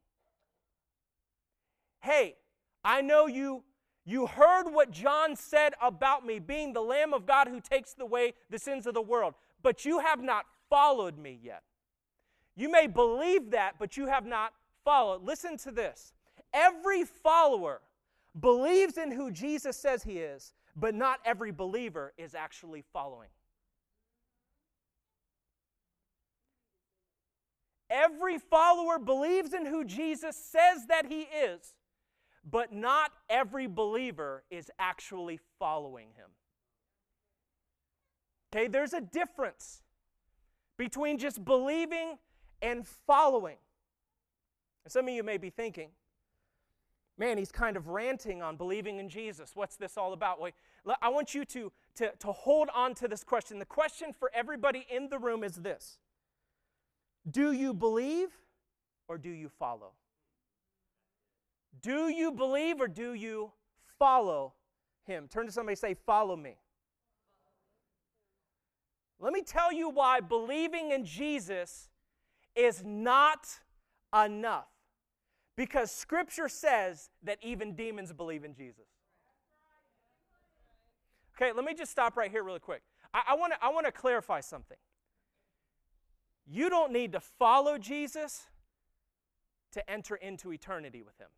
Hey, 2.00 2.36
I 2.84 3.00
know 3.02 3.26
you 3.26 3.64
you 4.08 4.26
heard 4.26 4.70
what 4.70 4.92
John 4.92 5.34
said 5.34 5.74
about 5.82 6.24
me 6.24 6.38
being 6.38 6.72
the 6.72 6.80
lamb 6.80 7.12
of 7.12 7.26
God 7.26 7.48
who 7.48 7.60
takes 7.60 7.96
away 7.98 8.34
the 8.50 8.58
sins 8.58 8.86
of 8.86 8.94
the 8.94 9.02
world, 9.02 9.34
but 9.64 9.84
you 9.84 9.98
have 9.98 10.22
not 10.22 10.46
followed 10.70 11.18
me 11.18 11.40
yet. 11.42 11.64
You 12.54 12.70
may 12.70 12.86
believe 12.86 13.50
that, 13.50 13.74
but 13.80 13.96
you 13.96 14.06
have 14.06 14.24
not 14.24 14.52
followed. 14.84 15.24
Listen 15.24 15.56
to 15.58 15.72
this. 15.72 16.12
Every 16.54 17.02
follower 17.02 17.82
believes 18.38 18.96
in 18.96 19.10
who 19.10 19.32
Jesus 19.32 19.76
says 19.76 20.04
he 20.04 20.18
is, 20.18 20.52
but 20.76 20.94
not 20.94 21.20
every 21.24 21.50
believer 21.50 22.12
is 22.18 22.34
actually 22.34 22.84
following. 22.92 23.30
Every 27.88 28.38
follower 28.38 28.98
believes 28.98 29.54
in 29.54 29.64
who 29.64 29.84
Jesus 29.84 30.36
says 30.36 30.86
that 30.88 31.06
he 31.06 31.22
is, 31.22 31.74
but 32.48 32.72
not 32.72 33.12
every 33.30 33.66
believer 33.66 34.44
is 34.50 34.70
actually 34.78 35.40
following 35.58 36.08
him. 36.16 36.30
Okay, 38.52 38.68
there's 38.68 38.92
a 38.92 39.00
difference 39.00 39.82
between 40.76 41.18
just 41.18 41.44
believing 41.44 42.18
and 42.60 42.86
following. 43.06 43.56
Some 44.88 45.08
of 45.08 45.14
you 45.14 45.22
may 45.22 45.36
be 45.36 45.50
thinking, 45.50 45.90
man, 47.18 47.38
he's 47.38 47.52
kind 47.52 47.76
of 47.76 47.88
ranting 47.88 48.42
on 48.42 48.56
believing 48.56 48.98
in 48.98 49.08
Jesus. 49.08 49.52
What's 49.54 49.76
this 49.76 49.96
all 49.96 50.12
about? 50.12 50.40
Wait, 50.40 50.54
I 51.00 51.08
want 51.08 51.34
you 51.34 51.44
to, 51.46 51.72
to, 51.96 52.12
to 52.18 52.32
hold 52.32 52.68
on 52.74 52.94
to 52.94 53.08
this 53.08 53.24
question. 53.24 53.58
The 53.58 53.64
question 53.64 54.12
for 54.12 54.30
everybody 54.34 54.86
in 54.90 55.08
the 55.08 55.18
room 55.18 55.42
is 55.42 55.56
this 55.56 55.98
Do 57.30 57.52
you 57.52 57.72
believe 57.72 58.28
or 59.08 59.18
do 59.18 59.30
you 59.30 59.48
follow? 59.48 59.92
Do 61.82 62.08
you 62.08 62.32
believe 62.32 62.80
or 62.80 62.88
do 62.88 63.14
you 63.14 63.52
follow 63.98 64.54
him? 65.04 65.28
Turn 65.28 65.46
to 65.46 65.52
somebody 65.52 65.76
say, 65.76 65.94
Follow 65.94 66.36
me. 66.36 66.58
Let 69.18 69.32
me 69.32 69.42
tell 69.42 69.72
you 69.72 69.88
why 69.88 70.20
believing 70.20 70.90
in 70.90 71.04
Jesus 71.04 71.88
is 72.54 72.82
not 72.84 73.46
enough. 74.14 74.68
Because 75.56 75.90
Scripture 75.90 76.48
says 76.48 77.08
that 77.22 77.38
even 77.42 77.74
demons 77.74 78.12
believe 78.12 78.44
in 78.44 78.54
Jesus. 78.54 78.86
Okay, 81.34 81.52
let 81.52 81.64
me 81.64 81.74
just 81.74 81.90
stop 81.90 82.16
right 82.16 82.30
here 82.30 82.42
really 82.42 82.60
quick. 82.60 82.82
I, 83.12 83.34
want 83.34 83.52
to 83.52 83.64
I 83.64 83.70
wanna 83.70 83.92
clarify 83.92 84.40
something. 84.40 84.76
You 86.46 86.70
don't 86.70 86.92
need 86.92 87.12
to 87.12 87.20
follow 87.20 87.78
Jesus 87.78 88.46
to 89.72 89.90
enter 89.90 90.16
into 90.16 90.52
eternity 90.52 91.02
with 91.02 91.18
him. 91.18 91.28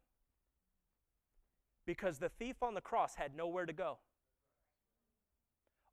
Because 1.86 2.18
the 2.18 2.28
thief 2.28 2.62
on 2.62 2.74
the 2.74 2.80
cross 2.80 3.14
had 3.14 3.34
nowhere 3.34 3.66
to 3.66 3.72
go. 3.72 3.98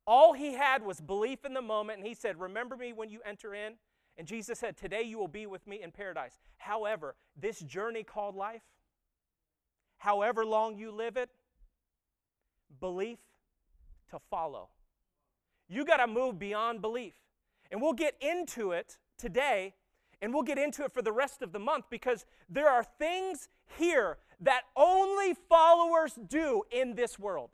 All 0.06 0.34
he 0.34 0.52
had 0.52 0.84
was 0.84 1.00
belief 1.00 1.44
in 1.44 1.54
the 1.54 1.62
moment, 1.62 1.98
and 1.98 2.06
he 2.06 2.14
said, 2.14 2.38
Remember 2.38 2.76
me 2.76 2.92
when 2.92 3.10
you 3.10 3.20
enter 3.24 3.54
in. 3.54 3.74
And 4.18 4.26
Jesus 4.26 4.58
said, 4.58 4.76
Today 4.76 5.02
you 5.02 5.18
will 5.18 5.28
be 5.28 5.46
with 5.46 5.66
me 5.66 5.82
in 5.82 5.90
paradise. 5.92 6.38
However, 6.58 7.14
this 7.38 7.60
journey 7.60 8.02
called 8.02 8.34
life, 8.34 8.62
however 9.98 10.44
long 10.44 10.78
you 10.78 10.90
live 10.90 11.16
it, 11.16 11.30
belief 12.80 13.18
to 14.10 14.18
follow. 14.30 14.68
You 15.68 15.84
got 15.84 15.98
to 15.98 16.06
move 16.06 16.38
beyond 16.38 16.80
belief. 16.80 17.14
And 17.70 17.82
we'll 17.82 17.92
get 17.92 18.14
into 18.20 18.72
it 18.72 18.98
today, 19.18 19.74
and 20.22 20.32
we'll 20.32 20.44
get 20.44 20.58
into 20.58 20.84
it 20.84 20.92
for 20.92 21.02
the 21.02 21.12
rest 21.12 21.42
of 21.42 21.52
the 21.52 21.58
month 21.58 21.86
because 21.90 22.24
there 22.48 22.68
are 22.68 22.84
things 22.84 23.48
here 23.76 24.18
that 24.40 24.62
only 24.76 25.34
followers 25.48 26.18
do 26.28 26.62
in 26.70 26.94
this 26.94 27.18
world. 27.18 27.50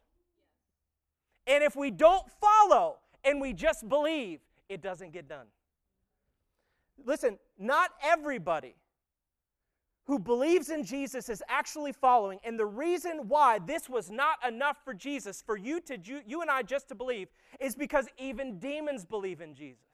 And 1.47 1.65
if 1.65 1.75
we 1.75 1.91
don't 1.91 2.25
follow 2.41 2.99
and 3.25 3.41
we 3.41 3.53
just 3.53 3.89
believe, 3.89 4.41
it 4.69 4.83
doesn't 4.83 5.13
get 5.13 5.29
done. 5.29 5.47
Listen, 7.05 7.39
not 7.59 7.91
everybody 8.03 8.75
who 10.05 10.19
believes 10.19 10.69
in 10.69 10.85
Jesus 10.85 11.29
is 11.29 11.43
actually 11.49 11.93
following. 11.93 12.41
And 12.45 12.59
the 12.59 12.67
reason 12.67 13.29
why 13.29 13.61
this 13.61 13.89
was 13.89 14.11
not 14.11 14.37
enough 14.47 14.79
for 14.85 14.95
Jesus, 14.95 15.43
for 15.43 15.57
you 15.57 15.81
to 15.83 15.99
you 16.27 16.41
and 16.41 16.51
I 16.51 16.63
just 16.63 16.89
to 16.89 16.95
believe, 16.95 17.29
is 17.61 17.75
because 17.77 18.09
even 18.19 18.59
demons 18.59 19.05
believe 19.05 19.41
in 19.41 19.55
Jesus. 19.55 19.85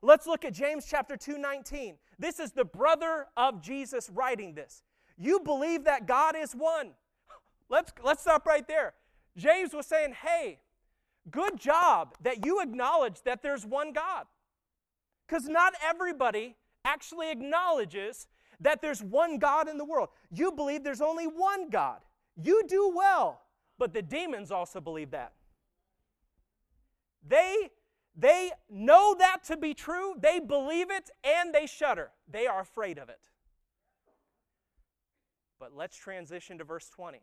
Let's 0.00 0.26
look 0.26 0.44
at 0.44 0.52
James 0.52 0.86
chapter 0.88 1.16
2, 1.16 1.38
19. 1.38 1.96
This 2.18 2.40
is 2.40 2.52
the 2.52 2.64
brother 2.64 3.26
of 3.36 3.60
Jesus 3.62 4.10
writing 4.12 4.54
this. 4.54 4.82
You 5.16 5.40
believe 5.40 5.84
that 5.84 6.06
God 6.06 6.34
is 6.36 6.52
one. 6.52 6.90
Let's, 7.68 7.92
let's 8.02 8.22
stop 8.22 8.46
right 8.46 8.66
there. 8.66 8.94
James 9.36 9.72
was 9.72 9.86
saying, 9.86 10.14
hey, 10.22 10.58
Good 11.30 11.58
job 11.58 12.16
that 12.22 12.44
you 12.44 12.60
acknowledge 12.60 13.22
that 13.22 13.42
there's 13.42 13.64
one 13.64 13.92
God. 13.92 14.26
Because 15.32 15.48
not 15.48 15.72
everybody 15.82 16.56
actually 16.84 17.30
acknowledges 17.30 18.26
that 18.60 18.82
there's 18.82 19.02
one 19.02 19.38
God 19.38 19.66
in 19.66 19.78
the 19.78 19.84
world. 19.84 20.10
You 20.30 20.52
believe 20.52 20.84
there's 20.84 21.00
only 21.00 21.24
one 21.24 21.70
God. 21.70 22.00
You 22.36 22.64
do 22.68 22.92
well, 22.94 23.40
but 23.78 23.94
the 23.94 24.02
demons 24.02 24.50
also 24.50 24.78
believe 24.78 25.10
that. 25.12 25.32
They 27.26 27.70
they 28.14 28.50
know 28.68 29.16
that 29.18 29.38
to 29.44 29.56
be 29.56 29.72
true, 29.72 30.16
they 30.20 30.38
believe 30.38 30.90
it, 30.90 31.08
and 31.24 31.54
they 31.54 31.64
shudder. 31.64 32.10
They 32.30 32.46
are 32.46 32.60
afraid 32.60 32.98
of 32.98 33.08
it. 33.08 33.30
But 35.58 35.74
let's 35.74 35.96
transition 35.96 36.58
to 36.58 36.64
verse 36.64 36.90
20. 36.90 37.22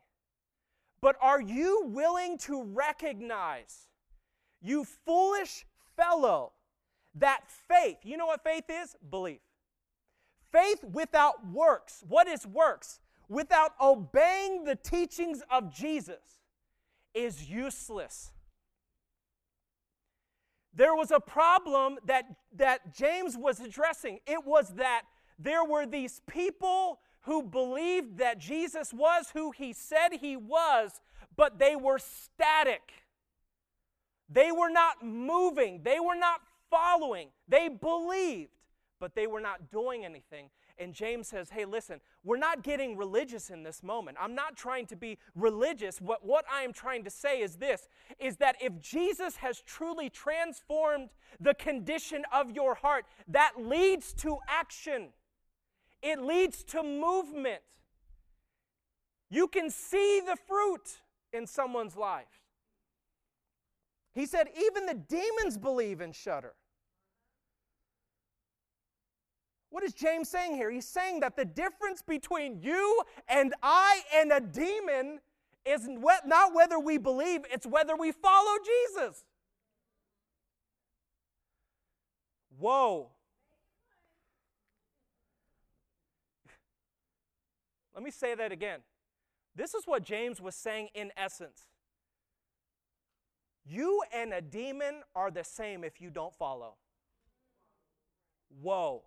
But 1.00 1.16
are 1.22 1.42
you 1.42 1.84
willing 1.86 2.40
to 2.40 2.64
recognize 2.64 3.88
you 4.64 4.84
foolish 4.84 5.64
fellow, 5.96 6.54
that 7.16 7.42
faith, 7.48 7.98
you 8.04 8.18
know 8.18 8.28
what 8.28 8.44
faith 8.44 8.66
is? 8.70 8.96
Belief. 9.10 9.40
Faith 10.52 10.84
without 10.84 11.46
works. 11.48 12.04
What 12.08 12.28
is 12.28 12.46
works? 12.46 13.00
Without 13.28 13.72
obeying 13.82 14.64
the 14.64 14.76
teachings 14.76 15.44
of 15.52 15.74
Jesus 15.74 16.40
is 17.14 17.50
useless. 17.50 18.32
There 20.74 20.96
was 20.96 21.12
a 21.12 21.20
problem 21.20 21.98
that, 22.06 22.26
that 22.56 22.96
James 22.96 23.38
was 23.38 23.60
addressing. 23.60 24.20
It 24.26 24.46
was 24.46 24.76
that 24.76 25.04
there 25.38 25.64
were 25.64 25.86
these 25.86 26.22
people 26.28 27.00
who 27.22 27.44
believed 27.44 28.18
that 28.18 28.40
Jesus 28.40 28.94
was 28.94 29.32
who 29.34 29.52
he 29.52 29.74
said 29.74 30.10
he 30.20 30.38
was, 30.38 31.02
but 31.36 31.60
they 31.60 31.76
were 31.76 32.00
static. 32.00 32.82
They 34.30 34.52
were 34.52 34.70
not 34.70 35.04
moving, 35.04 35.82
they 35.84 36.00
were 36.00 36.16
not 36.16 36.42
following. 36.70 37.30
They 37.48 37.70
believed, 37.70 38.52
but 39.00 39.16
they 39.16 39.28
were 39.28 39.40
not 39.40 39.72
doing 39.72 40.06
anything. 40.06 40.50
And 40.78 40.94
James 40.94 41.28
says, 41.28 41.50
Hey, 41.50 41.66
listen, 41.66 42.00
we're 42.24 42.38
not 42.38 42.64
getting 42.64 42.96
religious 42.96 43.50
in 43.50 43.64
this 43.64 43.84
moment. 43.84 44.18
I'm 44.20 44.34
not 44.34 44.56
trying 44.56 44.86
to 44.88 44.96
be 44.96 45.18
religious. 45.36 46.00
What, 46.00 46.26
what 46.26 46.46
I 46.52 46.62
am 46.62 46.72
trying 46.72 47.04
to 47.04 47.10
say 47.10 47.42
is 47.42 47.58
this 47.58 47.88
is 48.18 48.38
that 48.38 48.56
if 48.62 48.80
Jesus 48.80 49.36
has 49.38 49.62
truly 49.62 50.10
transformed 50.10 51.10
the 51.40 51.54
condition 51.54 52.24
of 52.32 52.52
your 52.52 52.76
heart, 52.76 53.06
that 53.28 53.54
leads 53.58 54.14
to 54.14 54.38
action, 54.48 55.10
it 56.02 56.22
leads 56.22 56.64
to 56.66 56.82
movement. 56.82 57.62
You 59.30 59.48
can 59.48 59.70
see 59.70 60.22
the 60.26 60.38
fruit 60.48 61.02
in 61.34 61.46
someone's 61.46 61.96
life. 61.96 62.26
He 64.14 64.26
said, 64.26 64.48
even 64.60 64.86
the 64.86 64.96
demons 64.96 65.58
believe 65.58 66.02
and 66.02 66.16
shudder. 66.16 66.54
What 69.70 69.84
is 69.84 69.94
James 69.94 70.30
saying 70.30 70.56
here? 70.56 70.72
He's 70.72 70.88
saying 70.88 71.20
that 71.20 71.36
the 71.36 71.46
difference 71.46 72.02
between 72.02 72.60
you 72.62 73.04
and 73.28 73.54
I 73.62 74.02
and 74.16 74.32
a 74.32 74.40
demon 74.40 75.20
is 75.66 75.88
not 76.26 76.56
whether 76.56 76.80
we 76.80 76.98
believe, 76.98 77.42
it's 77.52 77.68
whether 77.68 77.96
we 77.96 78.12
follow 78.12 78.58
Jesus. 78.66 79.24
Whoa. 82.58 83.10
Let 87.94 88.04
me 88.04 88.12
say 88.12 88.34
that 88.36 88.52
again. 88.52 88.80
This 89.56 89.74
is 89.74 89.84
what 89.86 90.04
James 90.04 90.42
was 90.42 90.56
saying 90.56 90.90
in 90.94 91.12
essence. 91.18 91.68
You 93.66 94.02
and 94.14 94.34
a 94.34 94.42
demon 94.42 95.02
are 95.16 95.30
the 95.30 95.44
same 95.44 95.84
if 95.84 96.02
you 96.02 96.10
don't 96.10 96.34
follow. 96.34 96.76
Whoa. 98.62 99.04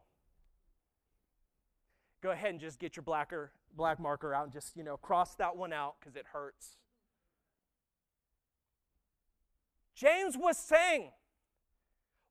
Go 2.23 2.31
ahead 2.31 2.51
and 2.51 2.61
just 2.61 2.79
get 2.79 2.97
your 2.97 3.03
blacker, 3.03 3.53
black 3.77 3.99
marker 3.99 4.33
out 4.33 4.45
and 4.45 4.53
just, 4.53 4.77
you 4.77 4.85
know, 4.85 4.97
cross 4.97 5.35
that 5.37 5.57
one 5.57 5.73
out 5.73 5.97
because 5.99 6.15
it 6.15 6.25
hurts. 6.33 6.77
James 9.95 10.37
was 10.39 10.57
saying, 10.57 11.11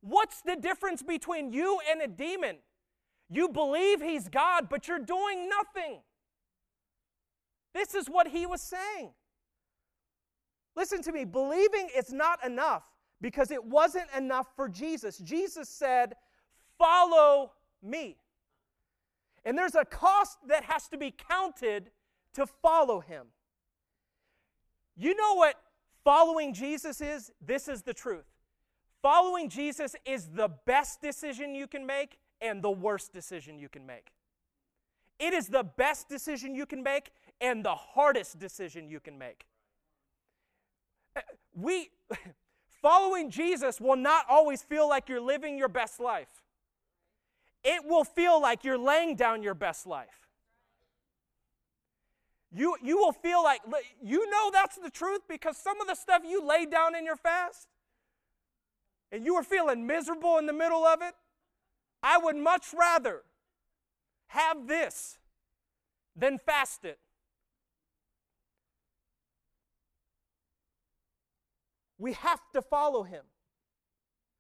What's 0.04 0.42
the 0.42 0.56
difference 0.56 1.04
between 1.04 1.54
you 1.54 1.80
and 1.90 2.02
a 2.02 2.08
demon? 2.08 2.58
You 3.30 3.50
believe 3.50 4.02
he's 4.02 4.30
God, 4.30 4.68
but 4.68 4.88
you're 4.88 4.98
doing 4.98 5.48
nothing. 5.48 6.00
This 7.74 7.94
is 7.94 8.08
what 8.08 8.28
he 8.28 8.46
was 8.48 8.62
saying. 8.62 9.12
Listen 10.76 11.04
to 11.04 11.12
me, 11.12 11.24
believing 11.24 11.90
is 11.96 12.12
not 12.12 12.44
enough 12.44 12.84
because 13.22 13.52
it 13.52 13.64
wasn't 13.64 14.08
enough 14.18 14.48
for 14.56 14.68
Jesus. 14.68 15.18
Jesus 15.20 15.70
said, 15.70 16.16
Follow 16.80 17.52
me. 17.84 18.18
And 19.44 19.58
there's 19.58 19.76
a 19.76 19.86
cost 19.86 20.38
that 20.48 20.66
has 20.66 20.88
to 20.90 20.98
be 20.98 21.12
counted 21.12 21.92
to 22.34 22.46
follow 22.46 23.00
him. 23.00 23.28
You 24.96 25.16
know 25.16 25.36
what 25.36 25.56
following 26.04 26.54
Jesus 26.54 27.02
is? 27.02 27.32
This 27.44 27.68
is 27.68 27.82
the 27.82 27.94
truth. 27.94 28.26
Following 29.02 29.50
Jesus 29.50 29.96
is 30.06 30.30
the 30.30 30.50
best 30.66 31.02
decision 31.02 31.56
you 31.56 31.66
can 31.66 31.86
make 31.86 32.18
and 32.40 32.62
the 32.62 32.72
worst 32.72 33.14
decision 33.14 33.58
you 33.58 33.68
can 33.68 33.86
make. 33.86 34.12
It 35.20 35.34
is 35.34 35.48
the 35.48 35.64
best 35.64 36.08
decision 36.08 36.56
you 36.56 36.66
can 36.66 36.84
make 36.84 37.12
and 37.40 37.64
the 37.64 37.76
hardest 37.76 38.40
decision 38.40 38.90
you 38.90 39.00
can 39.00 39.18
make. 39.18 39.46
Uh, 41.16 41.22
we 41.54 41.90
following 42.82 43.30
Jesus 43.30 43.82
will 43.82 43.96
not 43.96 44.26
always 44.30 44.62
feel 44.62 44.88
like 44.88 45.10
you're 45.10 45.22
living 45.22 45.58
your 45.58 45.68
best 45.68 46.00
life. 46.00 46.44
It 47.64 47.86
will 47.86 48.04
feel 48.04 48.42
like 48.42 48.64
you're 48.64 48.78
laying 48.78 49.16
down 49.16 49.44
your 49.44 49.54
best 49.54 49.86
life. 49.86 50.28
You, 52.54 52.76
you 52.84 52.98
will 52.98 53.14
feel 53.14 53.42
like, 53.44 53.62
you 54.04 54.30
know 54.30 54.50
that's 54.52 54.78
the 54.78 54.90
truth 54.90 55.22
because 55.30 55.58
some 55.58 55.80
of 55.80 55.88
the 55.88 55.96
stuff 55.96 56.24
you 56.28 56.46
laid 56.46 56.70
down 56.70 56.96
in 56.96 57.06
your 57.06 57.16
fast 57.16 57.68
and 59.12 59.26
you 59.26 59.36
were 59.36 59.44
feeling 59.44 59.86
miserable 59.86 60.38
in 60.38 60.46
the 60.46 60.54
middle 60.54 60.86
of 60.86 61.02
it. 61.02 61.14
I 62.04 62.18
would 62.18 62.36
much 62.36 62.74
rather 62.78 63.22
have 64.28 64.68
this 64.68 65.18
than 66.16 66.40
fast 66.40 66.84
it. 66.84 67.00
We 71.98 72.14
have 72.14 72.40
to 72.54 72.62
follow 72.62 73.04
him. 73.04 73.24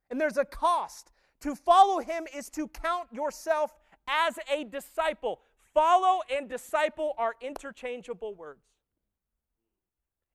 And 0.09 0.19
there's 0.19 0.37
a 0.37 0.45
cost. 0.45 1.11
To 1.41 1.55
follow 1.55 1.99
him 1.99 2.27
is 2.35 2.49
to 2.51 2.67
count 2.67 3.07
yourself 3.11 3.73
as 4.07 4.37
a 4.51 4.63
disciple. 4.63 5.41
Follow 5.73 6.21
and 6.35 6.49
disciple 6.49 7.13
are 7.17 7.33
interchangeable 7.41 8.35
words. 8.35 8.65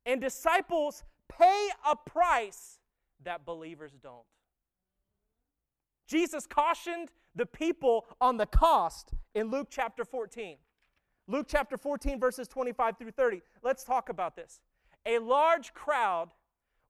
And 0.04 0.21
disciples 0.21 1.04
pay 1.28 1.69
a 1.88 1.97
price 1.97 2.78
that 3.25 3.45
believers 3.45 3.92
don't. 4.02 4.25
Jesus 6.06 6.47
cautioned 6.47 7.10
the 7.34 7.47
people 7.47 8.06
on 8.21 8.36
the 8.36 8.47
cost 8.47 9.12
in 9.34 9.50
Luke 9.50 9.69
chapter 9.71 10.04
14. 10.04 10.56
Luke 11.28 11.47
chapter 11.49 11.76
14, 11.76 12.21
verses 12.21 12.47
25 12.47 12.99
through 12.99 13.10
30. 13.10 13.42
Let's 13.62 13.82
talk 13.82 14.08
about 14.08 14.36
this. 14.36 14.60
A 15.04 15.19
large 15.19 15.75
crowd 15.75 16.30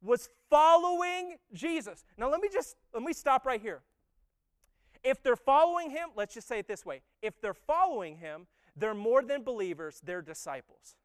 was 0.03 0.29
following 0.51 1.37
Jesus. 1.53 2.05
Now 2.19 2.31
let 2.31 2.41
me 2.41 2.49
just 2.53 2.77
let 2.93 3.03
me 3.03 3.15
stop 3.15 3.47
right 3.47 3.61
here. 3.61 3.81
If 5.07 5.23
they're 5.23 5.37
following 5.37 5.91
him, 5.91 6.09
let's 6.17 6.35
just 6.35 6.49
say 6.49 6.59
it 6.59 6.67
this 6.67 6.85
way. 6.85 7.01
If 7.23 7.41
they're 7.41 7.55
following 7.55 8.17
him, 8.17 8.49
they're 8.75 8.93
more 8.93 9.23
than 9.23 9.45
believers, 9.45 10.01
they're 10.05 10.21
disciples. 10.21 10.97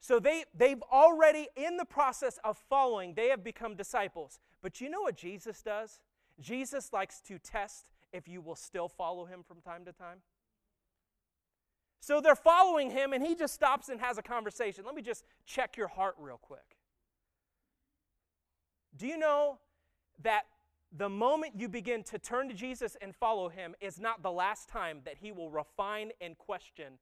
So 0.00 0.18
they, 0.18 0.44
they've 0.56 0.82
already, 0.90 1.48
in 1.54 1.76
the 1.76 1.84
process 1.84 2.38
of 2.44 2.56
following, 2.56 3.12
they 3.12 3.28
have 3.28 3.44
become 3.44 3.74
disciples. 3.74 4.40
But 4.62 4.80
you 4.80 4.88
know 4.88 5.02
what 5.02 5.18
Jesus 5.18 5.60
does? 5.60 6.00
Jesus 6.40 6.90
likes 6.90 7.20
to 7.28 7.38
test 7.38 7.90
if 8.10 8.26
you 8.26 8.40
will 8.40 8.56
still 8.56 8.88
follow 8.88 9.26
him 9.26 9.42
from 9.46 9.60
time 9.60 9.84
to 9.84 9.92
time. 9.92 10.22
So 12.00 12.22
they're 12.22 12.34
following 12.34 12.90
him, 12.90 13.12
and 13.12 13.22
he 13.22 13.34
just 13.34 13.52
stops 13.52 13.90
and 13.90 14.00
has 14.00 14.16
a 14.16 14.22
conversation. 14.22 14.86
Let 14.86 14.94
me 14.94 15.02
just 15.02 15.24
check 15.44 15.76
your 15.76 15.88
heart 15.88 16.14
real 16.18 16.38
quick. 16.38 16.78
Do 18.96 19.06
you 19.06 19.18
know 19.18 19.58
that 20.22 20.46
the 20.96 21.08
moment 21.08 21.54
you 21.56 21.68
begin 21.68 22.02
to 22.04 22.18
turn 22.18 22.48
to 22.48 22.54
Jesus 22.54 22.96
and 23.00 23.14
follow 23.14 23.48
him 23.48 23.74
is 23.80 24.00
not 24.00 24.22
the 24.22 24.30
last 24.30 24.68
time 24.68 25.00
that 25.04 25.16
he 25.20 25.32
will 25.32 25.50
refine 25.50 26.10
and 26.20 26.36
question 26.38 26.94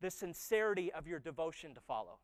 the 0.00 0.10
sincerity 0.10 0.92
of 0.92 1.06
your 1.06 1.18
devotion 1.18 1.74
to 1.74 1.80
follow? 1.80 2.18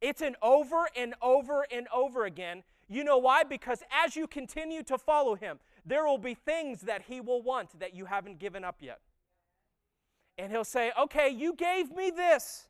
It's 0.00 0.20
an 0.20 0.34
over 0.42 0.88
and 0.96 1.14
over 1.22 1.66
and 1.70 1.86
over 1.94 2.24
again. 2.24 2.64
You 2.88 3.04
know 3.04 3.18
why? 3.18 3.44
Because 3.44 3.82
as 4.04 4.16
you 4.16 4.26
continue 4.26 4.82
to 4.84 4.98
follow 4.98 5.34
him, 5.34 5.60
there 5.86 6.04
will 6.04 6.18
be 6.18 6.34
things 6.34 6.82
that 6.82 7.02
he 7.02 7.20
will 7.20 7.42
want 7.42 7.78
that 7.78 7.94
you 7.94 8.06
haven't 8.06 8.38
given 8.38 8.64
up 8.64 8.76
yet. 8.80 9.00
And 10.38 10.50
he'll 10.50 10.64
say, 10.64 10.90
Okay, 10.98 11.28
you 11.28 11.54
gave 11.54 11.94
me 11.94 12.10
this, 12.10 12.66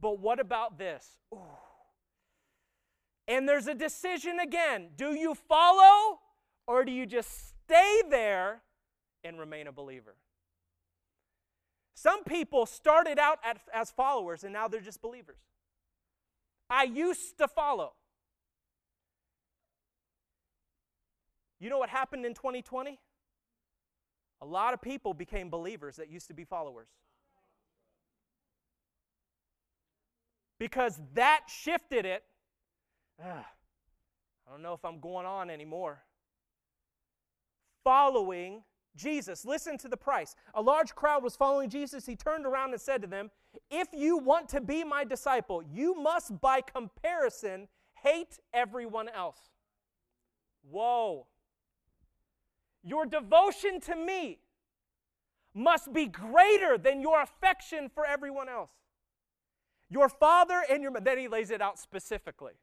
but 0.00 0.18
what 0.18 0.40
about 0.40 0.78
this? 0.78 1.06
Ooh. 1.32 1.38
And 3.26 3.48
there's 3.48 3.66
a 3.66 3.74
decision 3.74 4.38
again. 4.38 4.90
Do 4.96 5.14
you 5.14 5.34
follow 5.34 6.18
or 6.66 6.84
do 6.84 6.92
you 6.92 7.06
just 7.06 7.48
stay 7.48 8.02
there 8.10 8.62
and 9.22 9.38
remain 9.38 9.66
a 9.66 9.72
believer? 9.72 10.16
Some 11.94 12.24
people 12.24 12.66
started 12.66 13.18
out 13.18 13.38
as 13.72 13.90
followers 13.90 14.44
and 14.44 14.52
now 14.52 14.68
they're 14.68 14.80
just 14.80 15.00
believers. 15.00 15.38
I 16.68 16.84
used 16.84 17.38
to 17.38 17.48
follow. 17.48 17.92
You 21.60 21.70
know 21.70 21.78
what 21.78 21.88
happened 21.88 22.26
in 22.26 22.34
2020? 22.34 22.98
A 24.42 24.46
lot 24.46 24.74
of 24.74 24.82
people 24.82 25.14
became 25.14 25.48
believers 25.48 25.96
that 25.96 26.10
used 26.10 26.28
to 26.28 26.34
be 26.34 26.44
followers. 26.44 26.88
Because 30.58 31.00
that 31.14 31.44
shifted 31.46 32.04
it 32.04 32.24
ah, 33.22 33.46
I 34.46 34.50
don't 34.50 34.62
know 34.62 34.74
if 34.74 34.84
I'm 34.84 35.00
going 35.00 35.26
on 35.26 35.50
anymore. 35.50 36.02
Following 37.82 38.62
Jesus. 38.96 39.44
Listen 39.44 39.76
to 39.78 39.88
the 39.88 39.96
price. 39.96 40.36
A 40.54 40.62
large 40.62 40.94
crowd 40.94 41.22
was 41.22 41.36
following 41.36 41.68
Jesus. 41.68 42.06
He 42.06 42.16
turned 42.16 42.46
around 42.46 42.72
and 42.72 42.80
said 42.80 43.02
to 43.02 43.08
them, 43.08 43.30
If 43.70 43.88
you 43.92 44.18
want 44.18 44.48
to 44.50 44.60
be 44.60 44.84
my 44.84 45.04
disciple, 45.04 45.62
you 45.72 45.94
must, 45.94 46.40
by 46.40 46.60
comparison, 46.60 47.68
hate 48.02 48.38
everyone 48.52 49.08
else. 49.08 49.38
Whoa. 50.70 51.26
Your 52.82 53.06
devotion 53.06 53.80
to 53.80 53.96
me 53.96 54.38
must 55.54 55.92
be 55.92 56.06
greater 56.06 56.76
than 56.76 57.00
your 57.00 57.22
affection 57.22 57.88
for 57.88 58.04
everyone 58.04 58.48
else. 58.48 58.72
Your 59.88 60.08
father 60.08 60.62
and 60.68 60.82
your 60.82 60.92
then 61.00 61.18
he 61.18 61.28
lays 61.28 61.50
it 61.50 61.62
out 61.62 61.78
specifically 61.78 62.54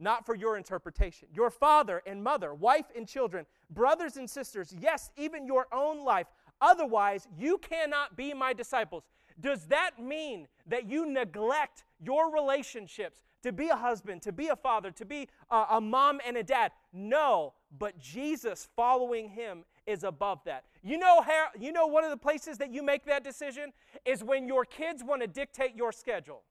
not 0.00 0.26
for 0.26 0.34
your 0.34 0.56
interpretation. 0.56 1.28
Your 1.34 1.50
father 1.50 2.02
and 2.06 2.22
mother, 2.22 2.54
wife 2.54 2.86
and 2.96 3.06
children, 3.06 3.46
brothers 3.70 4.16
and 4.16 4.28
sisters, 4.28 4.74
yes, 4.78 5.10
even 5.16 5.46
your 5.46 5.66
own 5.72 6.04
life. 6.04 6.26
Otherwise, 6.60 7.28
you 7.38 7.58
cannot 7.58 8.16
be 8.16 8.34
my 8.34 8.52
disciples. 8.52 9.04
Does 9.40 9.66
that 9.66 9.92
mean 9.98 10.48
that 10.66 10.88
you 10.88 11.06
neglect 11.06 11.84
your 11.98 12.32
relationships 12.32 13.22
to 13.42 13.52
be 13.52 13.68
a 13.68 13.76
husband, 13.76 14.20
to 14.22 14.32
be 14.32 14.48
a 14.48 14.56
father, 14.56 14.90
to 14.90 15.04
be 15.04 15.28
a, 15.50 15.66
a 15.72 15.80
mom 15.80 16.20
and 16.26 16.36
a 16.36 16.42
dad? 16.42 16.72
No, 16.92 17.54
but 17.78 17.98
Jesus 17.98 18.68
following 18.76 19.28
him 19.30 19.64
is 19.86 20.04
above 20.04 20.40
that. 20.44 20.64
You 20.82 20.98
know 20.98 21.22
how 21.22 21.46
you 21.58 21.72
know 21.72 21.86
one 21.86 22.04
of 22.04 22.10
the 22.10 22.16
places 22.16 22.58
that 22.58 22.72
you 22.72 22.82
make 22.82 23.04
that 23.06 23.24
decision 23.24 23.72
is 24.04 24.22
when 24.22 24.46
your 24.46 24.64
kids 24.64 25.02
want 25.02 25.22
to 25.22 25.28
dictate 25.28 25.74
your 25.74 25.92
schedule. 25.92 26.42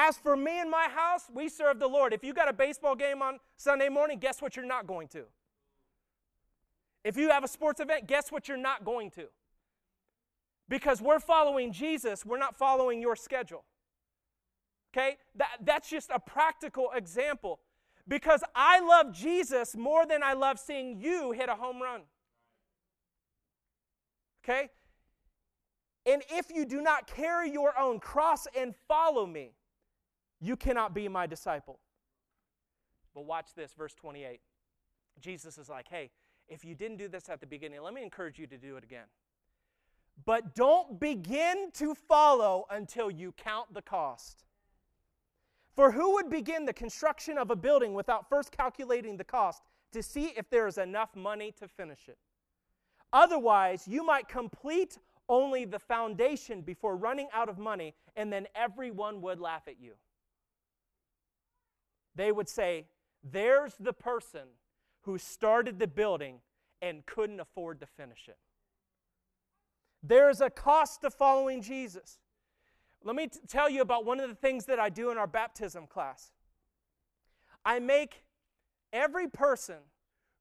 As 0.00 0.16
for 0.16 0.36
me 0.36 0.60
and 0.60 0.70
my 0.70 0.86
house, 0.88 1.24
we 1.34 1.48
serve 1.48 1.80
the 1.80 1.88
Lord. 1.88 2.12
If 2.12 2.22
you 2.22 2.32
got 2.32 2.48
a 2.48 2.52
baseball 2.52 2.94
game 2.94 3.20
on 3.20 3.40
Sunday 3.56 3.88
morning, 3.88 4.20
guess 4.20 4.40
what 4.40 4.54
you're 4.54 4.64
not 4.64 4.86
going 4.86 5.08
to? 5.08 5.24
If 7.02 7.16
you 7.16 7.30
have 7.30 7.42
a 7.42 7.48
sports 7.48 7.80
event, 7.80 8.06
guess 8.06 8.30
what 8.30 8.46
you're 8.46 8.56
not 8.56 8.84
going 8.84 9.10
to? 9.12 9.24
Because 10.68 11.02
we're 11.02 11.18
following 11.18 11.72
Jesus, 11.72 12.24
we're 12.24 12.38
not 12.38 12.56
following 12.56 13.00
your 13.00 13.16
schedule. 13.16 13.64
Okay? 14.94 15.16
That, 15.34 15.48
that's 15.64 15.90
just 15.90 16.10
a 16.14 16.20
practical 16.20 16.90
example. 16.94 17.58
Because 18.06 18.44
I 18.54 18.78
love 18.78 19.12
Jesus 19.12 19.76
more 19.76 20.06
than 20.06 20.22
I 20.22 20.34
love 20.34 20.60
seeing 20.60 21.00
you 21.00 21.32
hit 21.32 21.48
a 21.48 21.56
home 21.56 21.82
run. 21.82 22.02
Okay? 24.44 24.68
And 26.06 26.22
if 26.30 26.52
you 26.54 26.64
do 26.64 26.82
not 26.82 27.08
carry 27.08 27.50
your 27.50 27.76
own 27.76 27.98
cross 27.98 28.46
and 28.56 28.76
follow 28.86 29.26
me, 29.26 29.54
you 30.40 30.56
cannot 30.56 30.94
be 30.94 31.08
my 31.08 31.26
disciple. 31.26 31.80
But 33.14 33.24
watch 33.24 33.48
this, 33.54 33.72
verse 33.72 33.94
28. 33.94 34.40
Jesus 35.20 35.58
is 35.58 35.68
like, 35.68 35.88
hey, 35.88 36.10
if 36.48 36.64
you 36.64 36.74
didn't 36.74 36.98
do 36.98 37.08
this 37.08 37.28
at 37.28 37.40
the 37.40 37.46
beginning, 37.46 37.82
let 37.82 37.92
me 37.92 38.02
encourage 38.02 38.38
you 38.38 38.46
to 38.46 38.56
do 38.56 38.76
it 38.76 38.84
again. 38.84 39.06
But 40.24 40.54
don't 40.54 40.98
begin 40.98 41.70
to 41.74 41.94
follow 41.94 42.66
until 42.70 43.10
you 43.10 43.32
count 43.32 43.72
the 43.72 43.82
cost. 43.82 44.44
For 45.74 45.92
who 45.92 46.14
would 46.14 46.28
begin 46.28 46.64
the 46.64 46.72
construction 46.72 47.38
of 47.38 47.50
a 47.50 47.56
building 47.56 47.94
without 47.94 48.28
first 48.28 48.50
calculating 48.50 49.16
the 49.16 49.24
cost 49.24 49.62
to 49.92 50.02
see 50.02 50.32
if 50.36 50.50
there 50.50 50.66
is 50.66 50.78
enough 50.78 51.14
money 51.14 51.52
to 51.60 51.68
finish 51.68 52.08
it? 52.08 52.18
Otherwise, 53.12 53.86
you 53.86 54.04
might 54.04 54.28
complete 54.28 54.98
only 55.28 55.64
the 55.64 55.78
foundation 55.78 56.62
before 56.62 56.96
running 56.96 57.28
out 57.32 57.48
of 57.48 57.58
money, 57.58 57.94
and 58.16 58.32
then 58.32 58.46
everyone 58.54 59.20
would 59.20 59.38
laugh 59.38 59.62
at 59.68 59.80
you. 59.80 59.92
They 62.18 62.32
would 62.32 62.48
say, 62.48 62.86
There's 63.22 63.74
the 63.78 63.92
person 63.92 64.48
who 65.02 65.18
started 65.18 65.78
the 65.78 65.86
building 65.86 66.40
and 66.82 67.06
couldn't 67.06 67.38
afford 67.38 67.80
to 67.80 67.86
finish 67.86 68.28
it. 68.28 68.36
There 70.02 70.28
is 70.28 70.40
a 70.40 70.50
cost 70.50 71.02
to 71.02 71.10
following 71.10 71.62
Jesus. 71.62 72.18
Let 73.04 73.14
me 73.14 73.28
t- 73.28 73.38
tell 73.48 73.70
you 73.70 73.82
about 73.82 74.04
one 74.04 74.18
of 74.18 74.28
the 74.28 74.34
things 74.34 74.64
that 74.66 74.80
I 74.80 74.88
do 74.88 75.10
in 75.10 75.16
our 75.16 75.28
baptism 75.28 75.86
class. 75.86 76.32
I 77.64 77.78
make 77.78 78.24
every 78.92 79.28
person 79.28 79.76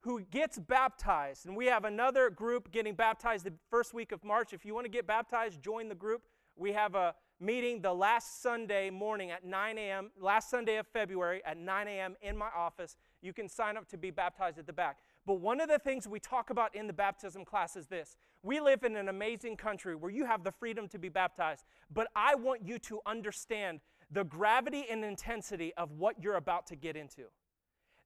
who 0.02 0.22
gets 0.22 0.58
baptized, 0.58 1.46
and 1.46 1.56
we 1.56 1.68
have 1.68 1.86
another 1.86 2.32
group 2.32 2.72
getting 2.72 2.96
baptized 2.96 3.46
the 3.46 3.54
first 3.70 3.94
week 3.94 4.12
of 4.12 4.24
March. 4.24 4.52
If 4.52 4.66
you 4.66 4.74
want 4.74 4.86
to 4.86 4.92
get 4.92 5.06
baptized, 5.06 5.62
join 5.62 5.90
the 5.90 5.96
group. 5.96 6.24
We 6.56 6.74
have 6.74 6.96
a 6.96 7.14
meeting 7.40 7.82
the 7.82 7.94
last 7.94 8.42
Sunday 8.42 8.90
morning 8.90 9.32
at 9.32 9.46
9 9.46 9.78
a.m., 9.78 10.12
last 10.20 10.50
Sunday 10.50 10.78
of 10.78 10.88
February 10.88 11.42
at 11.46 11.58
9 11.58 11.88
a.m. 11.88 12.16
in 12.22 12.36
my 12.38 12.50
office. 12.56 12.96
You 13.22 13.34
can 13.34 13.48
sign 13.48 13.78
up 13.78 13.88
to 13.90 13.98
be 13.98 14.12
baptized 14.12 14.58
at 14.58 14.66
the 14.66 14.74
back. 14.74 14.98
But 15.26 15.36
one 15.36 15.62
of 15.62 15.70
the 15.70 15.80
things 15.80 16.08
we 16.08 16.20
talk 16.20 16.50
about 16.50 16.74
in 16.76 16.88
the 16.88 16.94
baptism 16.94 17.46
class 17.46 17.76
is 17.76 17.88
this 17.88 18.16
we 18.44 18.60
live 18.60 18.84
in 18.84 18.96
an 18.96 19.10
amazing 19.10 19.58
country 19.58 19.96
where 19.96 20.12
you 20.12 20.26
have 20.26 20.44
the 20.44 20.52
freedom 20.52 20.88
to 20.90 21.00
be 21.00 21.10
baptized, 21.10 21.66
but 21.94 22.08
I 22.16 22.36
want 22.36 22.66
you 22.66 22.80
to 22.80 23.02
understand 23.06 23.82
the 24.12 24.24
gravity 24.24 24.86
and 24.90 25.04
intensity 25.04 25.74
of 25.76 25.92
what 25.92 26.24
you're 26.24 26.36
about 26.36 26.66
to 26.68 26.76
get 26.76 26.96
into. 26.96 27.24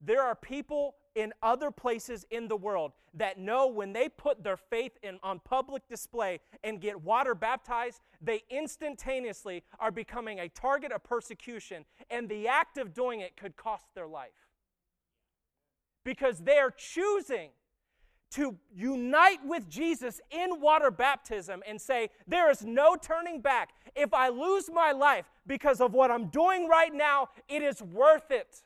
There 0.02 0.22
are 0.22 0.36
people 0.36 0.96
in 1.16 1.34
other 1.42 1.72
places 1.72 2.26
in 2.32 2.48
the 2.48 2.56
world 2.56 2.94
that 3.14 3.38
know 3.38 3.68
when 3.68 3.94
they 3.94 4.08
put 4.08 4.44
their 4.44 4.58
faith 4.58 4.98
in, 5.04 5.20
on 5.24 5.40
public 5.40 5.88
display 5.88 6.40
and 6.64 6.80
get 6.80 7.02
water 7.02 7.36
baptized, 7.36 8.02
they 8.22 8.44
instantaneously 8.50 9.64
are 9.80 9.92
becoming 9.92 10.40
a 10.40 10.50
target 10.50 10.92
of 10.92 11.04
persecution, 11.04 11.86
and 12.10 12.30
the 12.30 12.48
act 12.48 12.78
of 12.78 12.94
doing 12.94 13.20
it 13.20 13.36
could 13.36 13.56
cost 13.58 13.86
their 13.94 14.08
life. 14.08 14.30
Because 16.04 16.40
they 16.40 16.58
are 16.58 16.72
choosing 16.72 17.50
to 18.32 18.56
unite 18.74 19.46
with 19.46 19.70
Jesus 19.70 20.22
in 20.32 20.62
water 20.62 20.90
baptism 20.90 21.62
and 21.68 21.80
say, 21.80 22.10
There 22.28 22.50
is 22.50 22.64
no 22.64 22.96
turning 22.96 23.42
back. 23.42 23.72
If 23.96 24.14
I 24.14 24.30
lose 24.30 24.70
my 24.74 24.94
life 24.94 25.26
because 25.46 25.82
of 25.82 25.94
what 25.94 26.10
I'm 26.12 26.28
doing 26.28 26.68
right 26.68 26.94
now, 26.94 27.28
it 27.50 27.62
is 27.62 27.82
worth 27.82 28.32
it. 28.32 28.64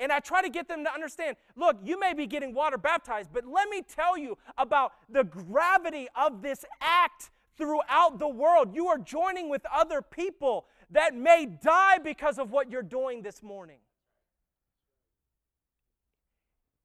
And 0.00 0.10
I 0.10 0.18
try 0.18 0.40
to 0.40 0.48
get 0.48 0.66
them 0.66 0.82
to 0.84 0.92
understand 0.92 1.36
look, 1.56 1.76
you 1.84 2.00
may 2.00 2.14
be 2.14 2.26
getting 2.26 2.54
water 2.54 2.78
baptized, 2.78 3.30
but 3.32 3.44
let 3.46 3.68
me 3.68 3.82
tell 3.82 4.16
you 4.16 4.38
about 4.56 4.92
the 5.10 5.24
gravity 5.24 6.08
of 6.16 6.40
this 6.40 6.64
act 6.80 7.30
throughout 7.58 8.18
the 8.18 8.28
world. 8.28 8.74
You 8.74 8.88
are 8.88 8.98
joining 8.98 9.50
with 9.50 9.62
other 9.72 10.00
people 10.00 10.66
that 10.90 11.14
may 11.14 11.46
die 11.46 11.98
because 11.98 12.38
of 12.38 12.50
what 12.50 12.70
you're 12.70 12.82
doing 12.82 13.22
this 13.22 13.42
morning. 13.42 13.76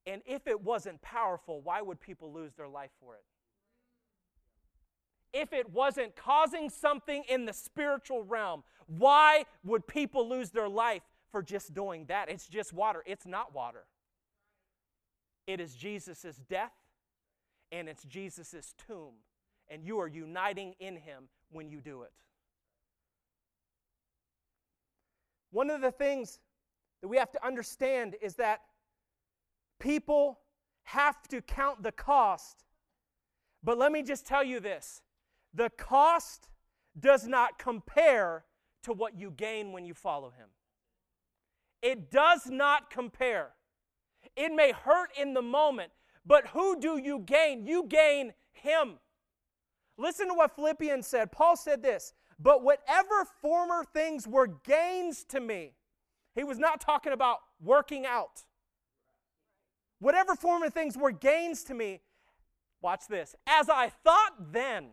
And 0.05 0.21
if 0.25 0.45
it 0.45 0.61
wasn't 0.61 1.01
powerful, 1.01 1.61
why 1.61 1.81
would 1.81 1.99
people 1.99 2.31
lose 2.31 2.53
their 2.53 2.67
life 2.67 2.91
for 2.99 3.15
it? 3.15 3.23
If 5.33 5.51
it 5.51 5.71
wasn't 5.71 6.15
causing 6.15 6.69
something 6.69 7.23
in 7.27 7.45
the 7.45 7.53
spiritual 7.53 8.23
realm, 8.23 8.63
why 8.87 9.45
would 9.63 9.87
people 9.87 10.29
lose 10.29 10.51
their 10.51 10.69
life 10.69 11.01
for 11.35 11.43
just 11.43 11.73
doing 11.73 12.05
that? 12.05 12.29
It's 12.29 12.47
just 12.47 12.71
water. 12.71 13.03
It's 13.05 13.25
not 13.25 13.53
water. 13.53 13.83
It 15.47 15.59
is 15.59 15.75
Jesus' 15.75 16.41
death 16.49 16.71
and 17.73 17.89
it's 17.89 18.03
Jesus' 18.05 18.73
tomb. 18.87 19.15
And 19.67 19.83
you 19.83 19.99
are 19.99 20.07
uniting 20.07 20.75
in 20.79 20.95
him 20.95 21.25
when 21.51 21.69
you 21.69 21.81
do 21.81 22.03
it. 22.03 22.13
One 25.51 25.69
of 25.69 25.81
the 25.81 25.91
things 25.91 26.39
that 27.01 27.09
we 27.09 27.17
have 27.17 27.31
to 27.33 27.45
understand 27.45 28.15
is 28.21 28.35
that 28.35 28.61
People 29.79 30.39
have 30.83 31.21
to 31.27 31.41
count 31.41 31.83
the 31.83 31.91
cost. 31.91 32.63
But 33.63 33.77
let 33.77 33.91
me 33.91 34.03
just 34.03 34.25
tell 34.25 34.43
you 34.43 34.59
this 34.59 35.01
the 35.53 35.69
cost 35.69 36.47
does 36.99 37.27
not 37.27 37.59
compare 37.59 38.45
to 38.83 38.93
what 38.93 39.17
you 39.17 39.31
gain 39.31 39.71
when 39.71 39.85
you 39.85 39.93
follow 39.93 40.29
Him. 40.29 40.47
It 41.85 42.09
does 42.09 42.47
not 42.47 42.89
compare. 42.89 43.51
It 44.35 44.51
may 44.51 44.71
hurt 44.71 45.11
in 45.15 45.35
the 45.35 45.43
moment, 45.43 45.91
but 46.25 46.47
who 46.47 46.79
do 46.79 46.97
you 46.97 47.19
gain? 47.19 47.67
You 47.67 47.85
gain 47.87 48.33
Him. 48.53 48.95
Listen 49.95 50.29
to 50.29 50.33
what 50.33 50.55
Philippians 50.55 51.05
said. 51.05 51.31
Paul 51.31 51.55
said 51.55 51.83
this, 51.83 52.13
but 52.39 52.63
whatever 52.63 53.23
former 53.39 53.83
things 53.83 54.27
were 54.27 54.47
gains 54.47 55.23
to 55.25 55.39
me, 55.39 55.73
he 56.33 56.43
was 56.43 56.57
not 56.57 56.81
talking 56.81 57.13
about 57.13 57.37
working 57.61 58.03
out. 58.03 58.41
Whatever 59.99 60.33
former 60.35 60.71
things 60.71 60.97
were 60.97 61.11
gains 61.11 61.63
to 61.65 61.75
me, 61.75 62.01
watch 62.81 63.03
this, 63.07 63.35
as 63.45 63.69
I 63.69 63.89
thought 63.89 64.51
then. 64.51 64.87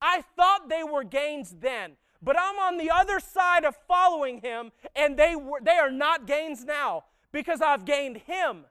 I 0.00 0.22
thought 0.36 0.68
they 0.68 0.84
were 0.84 1.02
gains 1.02 1.56
then, 1.58 1.96
but 2.22 2.38
I'm 2.38 2.58
on 2.58 2.78
the 2.78 2.90
other 2.90 3.20
side 3.20 3.64
of 3.64 3.76
following 3.86 4.40
him, 4.40 4.72
and 4.96 5.16
they, 5.16 5.36
were, 5.36 5.60
they 5.62 5.78
are 5.78 5.90
not 5.90 6.26
gains 6.26 6.64
now 6.64 7.04
because 7.32 7.60
I've 7.60 7.84
gained 7.84 8.18
him. 8.18 8.64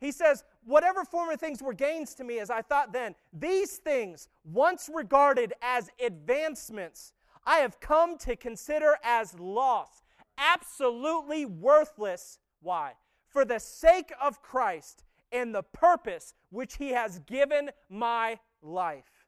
He 0.00 0.12
says, 0.12 0.44
Whatever 0.64 1.04
former 1.04 1.36
things 1.36 1.62
were 1.62 1.72
gains 1.72 2.14
to 2.16 2.24
me, 2.24 2.38
as 2.38 2.50
I 2.50 2.60
thought 2.60 2.92
then, 2.92 3.14
these 3.32 3.78
things, 3.78 4.28
once 4.44 4.90
regarded 4.92 5.54
as 5.62 5.90
advancements, 6.04 7.14
I 7.46 7.58
have 7.58 7.80
come 7.80 8.18
to 8.18 8.36
consider 8.36 8.96
as 9.02 9.38
loss, 9.38 10.02
absolutely 10.36 11.46
worthless. 11.46 12.38
Why? 12.60 12.92
for 13.28 13.44
the 13.44 13.60
sake 13.60 14.12
of 14.20 14.42
Christ 14.42 15.04
and 15.30 15.54
the 15.54 15.62
purpose 15.62 16.34
which 16.50 16.76
he 16.76 16.90
has 16.90 17.20
given 17.20 17.70
my 17.88 18.38
life. 18.62 19.26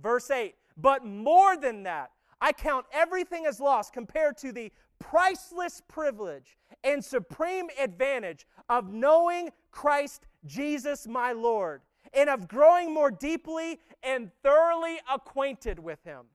Verse 0.00 0.30
8, 0.30 0.54
but 0.76 1.04
more 1.04 1.56
than 1.56 1.84
that, 1.84 2.10
I 2.40 2.52
count 2.52 2.86
everything 2.92 3.46
as 3.46 3.60
lost 3.60 3.92
compared 3.92 4.36
to 4.38 4.52
the 4.52 4.72
priceless 4.98 5.82
privilege 5.88 6.56
and 6.84 7.04
supreme 7.04 7.68
advantage 7.80 8.46
of 8.68 8.92
knowing 8.92 9.50
Christ 9.70 10.26
Jesus 10.44 11.06
my 11.06 11.32
Lord 11.32 11.82
and 12.12 12.30
of 12.30 12.48
growing 12.48 12.92
more 12.92 13.10
deeply 13.10 13.80
and 14.02 14.30
thoroughly 14.42 14.98
acquainted 15.12 15.78
with 15.78 16.02
him. 16.04 16.26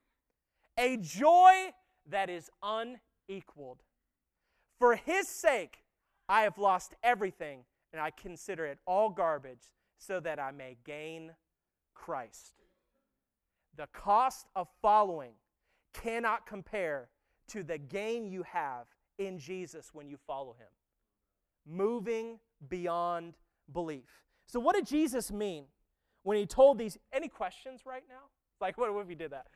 A 0.77 0.97
joy 0.97 1.71
that 2.09 2.29
is 2.29 2.49
unequaled. 2.61 3.81
For 4.79 4.95
his 4.95 5.27
sake, 5.27 5.77
I 6.27 6.41
have 6.41 6.57
lost 6.57 6.95
everything, 7.03 7.63
and 7.91 8.01
I 8.01 8.11
consider 8.11 8.65
it 8.65 8.79
all 8.85 9.09
garbage 9.09 9.69
so 9.97 10.19
that 10.19 10.39
I 10.39 10.51
may 10.51 10.77
gain 10.83 11.31
Christ. 11.93 12.63
The 13.75 13.87
cost 13.93 14.47
of 14.55 14.67
following 14.81 15.33
cannot 15.93 16.45
compare 16.45 17.09
to 17.49 17.63
the 17.63 17.77
gain 17.77 18.25
you 18.25 18.43
have 18.43 18.87
in 19.17 19.37
Jesus 19.37 19.91
when 19.93 20.07
you 20.07 20.17
follow 20.17 20.53
him. 20.53 20.67
Moving 21.65 22.39
beyond 22.69 23.35
belief. 23.71 24.23
So, 24.47 24.59
what 24.59 24.75
did 24.75 24.85
Jesus 24.85 25.31
mean 25.31 25.65
when 26.23 26.37
he 26.37 26.45
told 26.45 26.77
these? 26.77 26.97
Any 27.11 27.27
questions 27.27 27.81
right 27.85 28.03
now? 28.09 28.25
Like, 28.59 28.77
what 28.77 28.89
if 28.89 29.07
we 29.07 29.15
did 29.15 29.31
that? 29.31 29.47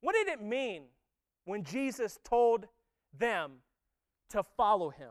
What 0.00 0.14
did 0.14 0.28
it 0.28 0.42
mean 0.42 0.84
when 1.44 1.62
Jesus 1.62 2.18
told 2.24 2.66
them 3.18 3.52
to 4.30 4.42
follow 4.56 4.90
him. 4.90 5.10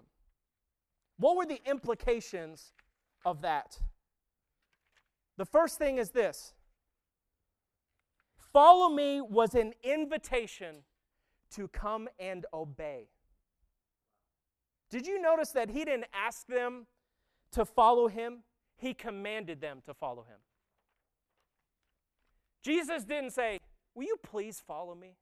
What 1.18 1.38
were 1.38 1.46
the 1.46 1.62
implications 1.66 2.74
of 3.26 3.42
that? 3.42 3.80
The 5.38 5.46
first 5.46 5.78
thing 5.78 5.98
is 5.98 6.12
this 6.12 6.54
Follow 8.54 8.88
me 8.88 9.20
was 9.20 9.56
an 9.56 9.74
invitation 9.84 10.84
to 11.56 11.68
come 11.68 12.08
and 12.20 12.46
obey. 12.54 13.08
Did 14.92 15.08
you 15.08 15.20
notice 15.20 15.50
that 15.52 15.72
he 15.72 15.84
didn't 15.84 16.06
ask 16.14 16.46
them 16.46 16.86
to 17.52 17.66
follow 17.66 18.08
him? 18.08 18.44
He 18.78 18.94
commanded 18.94 19.60
them 19.60 19.82
to 19.88 19.94
follow 19.94 20.22
him. 20.22 20.38
Jesus 22.62 23.04
didn't 23.04 23.32
say, 23.32 23.60
Will 23.96 24.04
you 24.04 24.18
please 24.24 24.62
follow 24.66 24.96
me? 24.96 25.16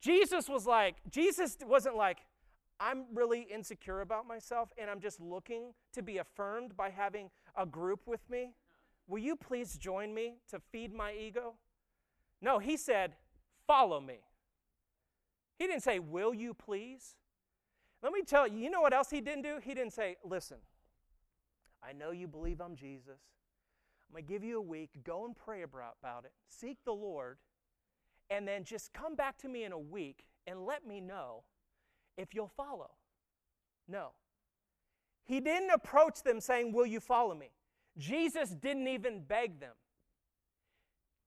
Jesus 0.00 0.50
was 0.50 0.66
like, 0.66 0.96
Jesus 1.10 1.56
wasn't 1.66 1.96
like, 1.96 2.18
I'm 2.78 3.04
really 3.14 3.42
insecure 3.42 4.02
about 4.02 4.26
myself 4.26 4.68
and 4.76 4.90
I'm 4.90 5.00
just 5.00 5.18
looking 5.18 5.72
to 5.94 6.02
be 6.02 6.18
affirmed 6.18 6.76
by 6.76 6.90
having 6.90 7.30
a 7.56 7.64
group 7.64 8.00
with 8.06 8.28
me. 8.28 8.52
Will 9.06 9.18
you 9.18 9.36
please 9.36 9.76
join 9.76 10.14
me 10.14 10.36
to 10.50 10.58
feed 10.58 10.94
my 10.94 11.12
ego? 11.12 11.54
No, 12.40 12.58
he 12.58 12.76
said, 12.76 13.14
Follow 13.66 14.00
me. 14.00 14.20
He 15.58 15.66
didn't 15.66 15.82
say, 15.82 15.98
Will 15.98 16.34
you 16.34 16.54
please? 16.54 17.16
Let 18.02 18.12
me 18.12 18.22
tell 18.22 18.46
you, 18.46 18.58
you 18.58 18.70
know 18.70 18.82
what 18.82 18.92
else 18.92 19.10
he 19.10 19.20
didn't 19.20 19.42
do? 19.42 19.58
He 19.62 19.74
didn't 19.74 19.92
say, 19.92 20.16
Listen, 20.24 20.58
I 21.82 21.92
know 21.92 22.10
you 22.10 22.28
believe 22.28 22.60
I'm 22.60 22.76
Jesus. 22.76 23.20
I'm 24.08 24.14
going 24.14 24.26
to 24.26 24.32
give 24.32 24.44
you 24.44 24.58
a 24.58 24.62
week. 24.62 24.90
Go 25.04 25.24
and 25.24 25.34
pray 25.34 25.62
about 25.62 26.24
it. 26.24 26.32
Seek 26.48 26.78
the 26.84 26.92
Lord. 26.92 27.38
And 28.30 28.46
then 28.46 28.64
just 28.64 28.92
come 28.92 29.14
back 29.16 29.36
to 29.38 29.48
me 29.48 29.64
in 29.64 29.72
a 29.72 29.78
week 29.78 30.24
and 30.46 30.64
let 30.64 30.86
me 30.86 31.00
know 31.00 31.44
if 32.16 32.34
you'll 32.34 32.48
follow. 32.48 32.90
No. 33.88 34.10
He 35.24 35.40
didn't 35.40 35.70
approach 35.70 36.22
them 36.22 36.40
saying, 36.40 36.72
Will 36.72 36.86
you 36.86 37.00
follow 37.00 37.34
me? 37.34 37.50
Jesus 37.98 38.50
didn't 38.50 38.88
even 38.88 39.20
beg 39.20 39.60
them. 39.60 39.74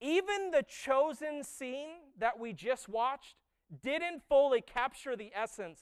Even 0.00 0.50
the 0.50 0.62
chosen 0.62 1.42
scene 1.42 1.96
that 2.18 2.38
we 2.38 2.52
just 2.52 2.88
watched 2.88 3.36
didn't 3.82 4.22
fully 4.28 4.60
capture 4.60 5.16
the 5.16 5.32
essence 5.34 5.80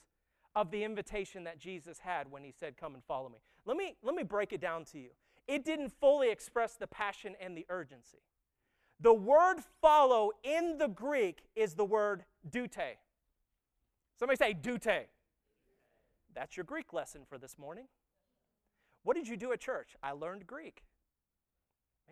of 0.55 0.70
the 0.70 0.85
invitation 0.85 1.44
that 1.44 1.59
Jesus 1.59 1.99
had 1.99 2.31
when 2.31 2.42
he 2.42 2.53
said, 2.53 2.77
Come 2.77 2.94
and 2.94 3.05
follow 3.05 3.29
me. 3.29 3.38
Let 3.66 3.77
me, 3.77 3.96
let 4.03 4.14
me 4.14 4.22
break 4.22 4.53
it 4.53 4.61
down 4.61 4.85
to 4.87 4.99
you 4.99 5.11
it 5.46 5.64
didn't 5.64 5.90
fully 6.01 6.31
express 6.31 6.75
the 6.75 6.87
passion 6.87 7.35
and 7.40 7.57
the 7.57 7.66
urgency. 7.68 8.18
The 9.01 9.14
word 9.14 9.59
follow 9.81 10.33
in 10.42 10.79
the 10.79 10.88
Greek 10.88 11.42
is 11.55 11.75
the 11.75 11.85
word 11.85 12.25
deute. 12.49 12.96
Somebody 14.18 14.37
say 14.37 14.55
deute. 14.55 15.07
That's 16.35 16.57
your 16.57 16.64
Greek 16.64 16.92
lesson 16.92 17.22
for 17.29 17.38
this 17.38 17.59
morning. 17.59 17.87
What 19.07 19.14
did 19.14 19.29
you 19.29 19.37
do 19.37 19.53
at 19.53 19.61
church? 19.61 19.95
I 20.03 20.11
learned 20.11 20.49
Greek. 20.49 20.83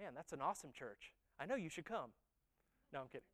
Man, 0.01 0.13
that's 0.15 0.33
an 0.33 0.41
awesome 0.41 0.71
church. 0.73 1.11
I 1.41 1.45
know 1.45 1.57
you 1.57 1.69
should 1.69 1.85
come. 1.85 2.11
No, 2.93 3.01
I'm 3.01 3.07
kidding. 3.09 3.27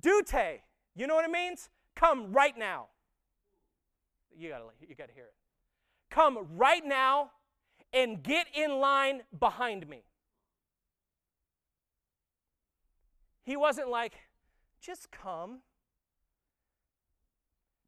Deute, 0.00 0.60
you 0.94 1.06
know 1.06 1.14
what 1.14 1.26
it 1.26 1.30
means? 1.30 1.68
Come 1.94 2.32
right 2.32 2.56
now. 2.56 2.86
You 4.34 4.48
gotta, 4.48 4.64
you 4.80 4.94
gotta 4.94 5.12
hear 5.12 5.24
it. 5.24 5.34
Come 6.10 6.38
right 6.56 6.82
now 6.82 7.32
and 7.92 8.22
get 8.22 8.46
in 8.54 8.80
line 8.80 9.24
behind 9.38 9.86
me. 9.86 10.04
He 13.42 13.54
wasn't 13.58 13.90
like, 13.90 14.14
just 14.80 15.10
come. 15.10 15.58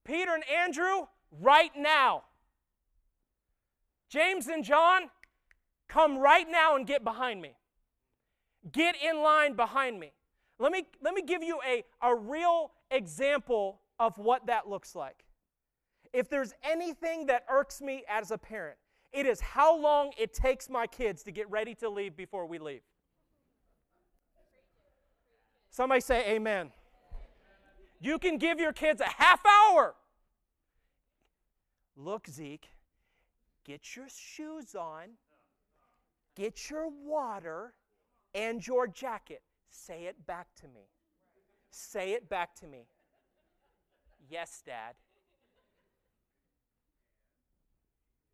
Peter 0.04 0.35
and 0.35 0.44
Andrew, 0.46 1.07
right 1.40 1.72
now. 1.74 2.24
James 4.09 4.47
and 4.47 4.64
John, 4.64 5.11
come 5.88 6.18
right 6.18 6.47
now 6.51 6.77
and 6.77 6.87
get 6.87 7.05
behind 7.05 7.42
me. 7.42 7.57
Get 8.73 8.97
in 9.03 9.23
line 9.23 9.55
behind 9.55 10.01
me. 10.01 10.12
Let 10.59 10.73
me, 10.73 10.85
let 11.03 11.14
me 11.14 11.23
give 11.23 11.42
you 11.42 11.61
a, 11.66 11.85
a 12.03 12.14
real 12.14 12.73
example 12.90 13.81
of 13.99 14.18
what 14.18 14.47
that 14.47 14.68
looks 14.68 14.94
like. 14.94 15.25
If 16.12 16.29
there's 16.29 16.53
anything 16.62 17.27
that 17.27 17.44
irks 17.51 17.81
me 17.81 18.03
as 18.09 18.31
a 18.31 18.38
parent, 18.38 18.79
it 19.12 19.27
is 19.27 19.40
how 19.40 19.77
long 19.77 20.12
it 20.18 20.35
takes 20.35 20.68
my 20.68 20.87
kids 20.87 21.23
to 21.25 21.33
get 21.33 21.51
ready 21.51 21.75
to 21.77 21.88
leave 21.88 22.16
before 22.16 22.47
we 22.47 22.59
leave. 22.59 22.83
Somebody 25.71 26.01
say 26.01 26.31
amen. 26.31 26.73
You 28.01 28.18
can 28.18 28.38
give 28.38 28.59
your 28.59 28.73
kids 28.73 29.01
a 29.01 29.09
half 29.09 29.40
hour. 29.47 29.94
Look, 31.97 32.29
Zeke, 32.29 32.71
get 33.68 33.94
your 33.94 34.07
shoes 34.09 34.74
on, 34.74 35.11
get 36.35 36.70
your 36.70 36.88
water 36.88 37.74
and 38.35 38.66
your 38.66 38.87
jacket. 38.87 39.42
Say 39.68 40.04
it 40.04 40.26
back 40.26 40.46
to 40.62 40.66
me. 40.66 40.88
Say 41.70 42.12
it 42.12 42.31
back 42.31 42.54
to 42.57 42.66
me. 42.66 42.87
Yes, 44.31 44.62
Dad. 44.64 44.94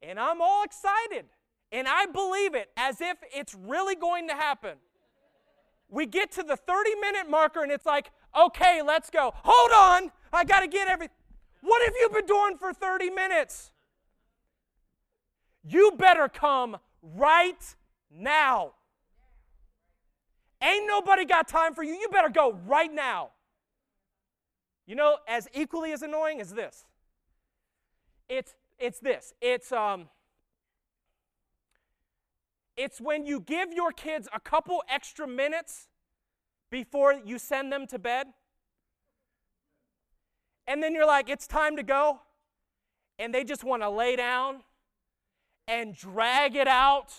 And 0.01 0.21
I'm 0.21 0.41
all 0.41 0.63
excited. 0.63 1.25
And 1.73 1.89
I 1.89 2.07
believe 2.07 2.55
it 2.55 2.71
as 2.77 3.01
if 3.01 3.17
it's 3.35 3.55
really 3.55 3.97
going 3.97 4.29
to 4.29 4.35
happen. 4.35 4.77
We 5.89 6.07
get 6.07 6.31
to 6.33 6.45
the 6.45 6.57
30 6.57 6.95
minute 7.01 7.29
marker 7.29 7.65
and 7.65 7.73
it's 7.73 7.87
like, 7.87 8.13
okay, 8.39 8.83
let's 8.83 9.11
go. 9.11 9.33
Hold 9.35 10.05
on, 10.05 10.13
I 10.33 10.45
got 10.45 10.61
to 10.61 10.69
get 10.69 10.87
everything. 10.87 11.17
What 11.61 11.83
have 11.85 11.95
you 11.99 12.09
been 12.11 12.27
doing 12.27 12.57
for 12.57 12.73
30 12.73 13.11
minutes? 13.11 13.73
You 15.65 15.93
better 15.97 16.29
come 16.29 16.77
right 17.03 17.75
now. 18.11 18.75
Ain't 20.63 20.87
nobody 20.87 21.25
got 21.25 21.49
time 21.49 21.75
for 21.75 21.83
you. 21.83 21.95
You 21.95 22.09
better 22.11 22.29
go 22.29 22.53
right 22.67 22.93
now. 22.93 23.31
You 24.87 24.95
know, 24.95 25.17
as 25.27 25.49
equally 25.55 25.93
as 25.93 26.03
annoying 26.03 26.41
as 26.41 26.53
this, 26.53 26.85
it's 28.29 28.55
it's 28.79 28.99
this 29.01 29.33
it's 29.41 29.73
um 29.73 30.09
it's 32.77 33.01
when 33.01 33.25
you 33.25 33.41
give 33.41 33.73
your 33.73 33.93
kids 33.93 34.29
a 34.33 34.41
couple 34.41 34.83
extra 34.89 35.27
minutes 35.27 35.89
before 36.71 37.13
you 37.13 37.39
send 37.39 37.73
them 37.73 37.87
to 37.87 37.99
bed 37.99 38.27
and 40.67 40.83
then 40.83 40.95
you're 40.95 41.07
like 41.07 41.29
it's 41.29 41.47
time 41.47 41.77
to 41.77 41.83
go 41.83 42.21
and 43.19 43.33
they 43.33 43.45
just 43.45 43.63
want 43.63 43.83
to 43.83 43.91
lay 43.91 44.17
down 44.17 44.63
and 45.67 45.95
drag 45.95 46.57
it 46.57 46.69
out 46.69 47.13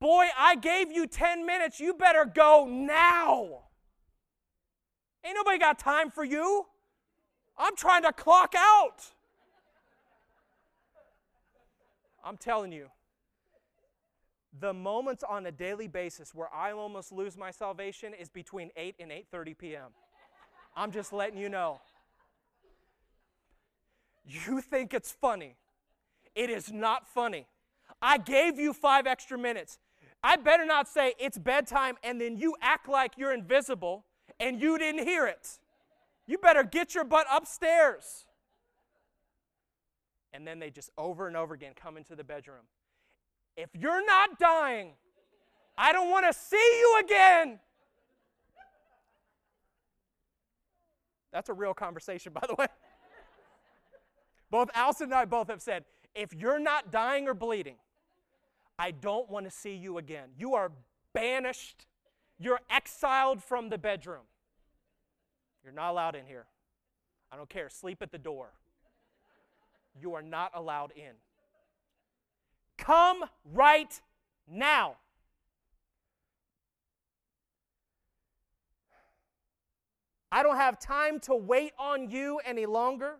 boy 0.00 0.26
i 0.38 0.54
gave 0.56 0.90
you 0.90 1.06
10 1.06 1.46
minutes 1.46 1.78
you 1.78 1.94
better 1.94 2.24
go 2.24 2.66
now 2.68 3.64
ain't 5.24 5.36
nobody 5.36 5.58
got 5.58 5.78
time 5.78 6.10
for 6.10 6.24
you 6.24 6.66
i'm 7.58 7.76
trying 7.76 8.02
to 8.02 8.12
clock 8.12 8.54
out 8.56 9.12
I'm 12.24 12.36
telling 12.36 12.72
you, 12.72 12.88
the 14.60 14.72
moments 14.72 15.24
on 15.28 15.46
a 15.46 15.52
daily 15.52 15.88
basis 15.88 16.34
where 16.34 16.52
I 16.54 16.72
almost 16.72 17.10
lose 17.10 17.36
my 17.36 17.50
salvation 17.50 18.14
is 18.14 18.28
between 18.28 18.70
8 18.76 18.96
and 19.00 19.10
8:30 19.10 19.58
p.m. 19.58 19.90
I'm 20.76 20.92
just 20.92 21.12
letting 21.12 21.38
you 21.38 21.48
know. 21.48 21.80
You 24.24 24.60
think 24.60 24.94
it's 24.94 25.10
funny. 25.10 25.56
It 26.34 26.50
is 26.50 26.72
not 26.72 27.08
funny. 27.08 27.46
I 28.00 28.18
gave 28.18 28.58
you 28.58 28.72
5 28.72 29.06
extra 29.06 29.38
minutes. 29.38 29.78
I 30.24 30.36
better 30.36 30.64
not 30.64 30.88
say 30.88 31.14
it's 31.18 31.38
bedtime 31.38 31.96
and 32.02 32.20
then 32.20 32.36
you 32.36 32.54
act 32.62 32.88
like 32.88 33.12
you're 33.16 33.32
invisible 33.32 34.04
and 34.38 34.60
you 34.60 34.78
didn't 34.78 35.06
hear 35.06 35.26
it. 35.26 35.58
You 36.26 36.38
better 36.38 36.62
get 36.62 36.94
your 36.94 37.04
butt 37.04 37.26
upstairs. 37.30 38.26
And 40.32 40.46
then 40.46 40.58
they 40.58 40.70
just 40.70 40.90
over 40.96 41.26
and 41.26 41.36
over 41.36 41.54
again 41.54 41.72
come 41.74 41.96
into 41.96 42.16
the 42.16 42.24
bedroom. 42.24 42.64
If 43.56 43.70
you're 43.74 44.04
not 44.06 44.38
dying, 44.38 44.92
I 45.76 45.92
don't 45.92 46.10
want 46.10 46.26
to 46.26 46.32
see 46.32 46.56
you 46.56 47.00
again. 47.04 47.60
That's 51.32 51.48
a 51.48 51.54
real 51.54 51.74
conversation, 51.74 52.32
by 52.40 52.46
the 52.46 52.54
way. 52.54 52.66
both 54.50 54.70
Allison 54.74 55.04
and 55.04 55.14
I 55.14 55.24
both 55.24 55.48
have 55.48 55.60
said, 55.60 55.84
if 56.14 56.34
you're 56.34 56.58
not 56.58 56.90
dying 56.90 57.28
or 57.28 57.34
bleeding, 57.34 57.76
I 58.78 58.90
don't 58.90 59.30
want 59.30 59.46
to 59.46 59.50
see 59.50 59.74
you 59.74 59.98
again. 59.98 60.30
You 60.36 60.54
are 60.54 60.72
banished. 61.12 61.86
You're 62.38 62.60
exiled 62.70 63.42
from 63.42 63.68
the 63.68 63.78
bedroom. 63.78 64.24
You're 65.62 65.72
not 65.72 65.90
allowed 65.90 66.16
in 66.16 66.26
here. 66.26 66.46
I 67.30 67.36
don't 67.36 67.48
care. 67.48 67.68
Sleep 67.68 68.02
at 68.02 68.10
the 68.10 68.18
door 68.18 68.52
you 70.00 70.14
are 70.14 70.22
not 70.22 70.52
allowed 70.54 70.92
in. 70.96 71.12
Come 72.78 73.24
right 73.52 74.00
now. 74.50 74.96
I 80.30 80.42
don't 80.42 80.56
have 80.56 80.78
time 80.78 81.20
to 81.20 81.34
wait 81.34 81.72
on 81.78 82.10
you 82.10 82.40
any 82.44 82.64
longer. 82.64 83.16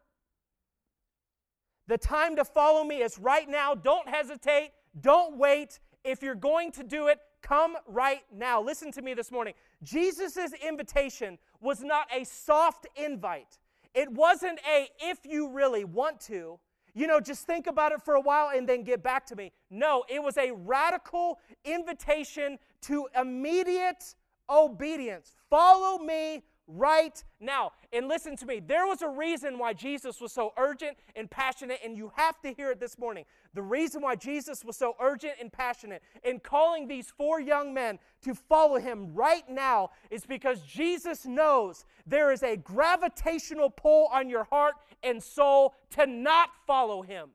The 1.93 1.99
time 1.99 2.37
to 2.37 2.45
follow 2.47 2.85
me 2.85 3.03
is 3.03 3.19
right 3.19 3.47
now. 3.47 3.75
Don't 3.75 4.09
hesitate. 4.09 4.71
Don't 5.03 5.37
wait. 5.37 5.79
If 6.05 6.23
you're 6.23 6.35
going 6.35 6.73
to 6.73 6.83
do 6.83 7.09
it, 7.09 7.19
come 7.43 7.77
right 7.87 8.23
now. 8.35 8.63
Listen 8.63 8.91
to 8.93 9.03
me 9.03 9.13
this 9.13 9.31
morning. 9.31 9.53
Jesus' 9.83 10.39
invitation 10.67 11.37
was 11.61 11.83
not 11.83 12.07
a 12.11 12.25
soft 12.25 12.87
invite, 12.97 13.59
it 13.93 14.11
wasn't 14.11 14.59
a 14.67 14.89
if 15.01 15.19
you 15.27 15.51
really 15.51 15.85
want 15.85 16.19
to. 16.21 16.59
You 16.95 17.07
know, 17.07 17.21
just 17.21 17.47
think 17.47 17.67
about 17.67 17.93
it 17.93 18.01
for 18.01 18.15
a 18.15 18.23
while 18.23 18.57
and 18.57 18.67
then 18.67 18.85
get 18.85 19.03
back 19.03 19.27
to 19.27 19.37
me. 19.37 19.53
No, 19.69 20.03
it 20.09 20.23
was 20.23 20.39
a 20.39 20.51
radical 20.51 21.41
invitation 21.63 22.59
to 22.83 23.07
immediate 23.21 24.15
obedience. 24.49 25.37
Follow 25.51 25.99
me 25.99 26.43
right 26.77 27.23
now. 27.41 27.73
And 27.93 28.09
listen 28.09 28.37
to 28.37 28.47
me, 28.47 28.61
there 28.61 28.87
was 28.87 29.03
a 29.03 29.09
reason 29.09 29.59
why 29.59 29.73
Jesus 29.73 30.21
was 30.21 30.33
so 30.33 30.53
urgent 30.57 30.97
and 31.17 31.31
passionate, 31.31 31.81
and 31.85 31.97
you 31.97 32.13
have 32.17 32.41
to 32.43 32.53
hear 32.53 32.71
it 32.71 32.81
this 32.81 32.99
morning. 32.99 33.25
The 33.55 33.63
reason 33.63 34.03
why 34.03 34.17
Jesus 34.17 34.65
was 34.65 34.77
so 34.77 34.95
urgent 35.01 35.35
and 35.41 35.53
passionate 35.53 36.03
in 36.25 36.41
calling 36.41 36.89
these 36.89 37.11
four 37.11 37.41
young 37.41 37.75
men 37.75 37.99
to 38.23 38.35
follow 38.35 38.79
him 38.79 39.15
right 39.15 39.49
now 39.49 39.91
is 40.11 40.25
because 40.25 40.63
Jesus 40.63 41.27
knows 41.27 41.85
there 42.07 42.33
is 42.33 42.43
a 42.43 42.57
gravitational 42.57 43.71
pull 43.71 44.09
on 44.13 44.29
your 44.29 44.45
heart 44.45 44.75
and 45.03 45.23
soul 45.23 45.75
to 45.91 46.07
not 46.07 46.51
follow 46.67 47.03
him. 47.03 47.31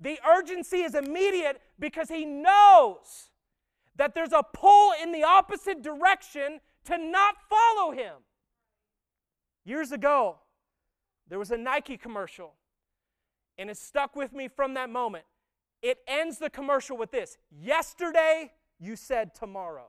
The 0.00 0.18
urgency 0.28 0.78
is 0.78 0.94
immediate 0.94 1.60
because 1.78 2.08
he 2.08 2.24
knows 2.24 3.30
that 3.96 4.14
there's 4.14 4.32
a 4.32 4.42
pull 4.42 4.92
in 5.00 5.12
the 5.12 5.22
opposite 5.22 5.82
direction 5.82 6.60
to 6.84 6.98
not 6.98 7.36
follow 7.48 7.92
him. 7.92 8.14
Years 9.64 9.92
ago, 9.92 10.38
there 11.28 11.38
was 11.38 11.50
a 11.50 11.56
Nike 11.56 11.96
commercial, 11.96 12.54
and 13.56 13.70
it 13.70 13.76
stuck 13.76 14.14
with 14.14 14.32
me 14.32 14.48
from 14.48 14.74
that 14.74 14.90
moment. 14.90 15.24
It 15.82 15.98
ends 16.06 16.38
the 16.38 16.50
commercial 16.50 16.96
with 16.96 17.10
this 17.10 17.36
Yesterday, 17.50 18.52
you 18.78 18.96
said 18.96 19.34
tomorrow. 19.34 19.88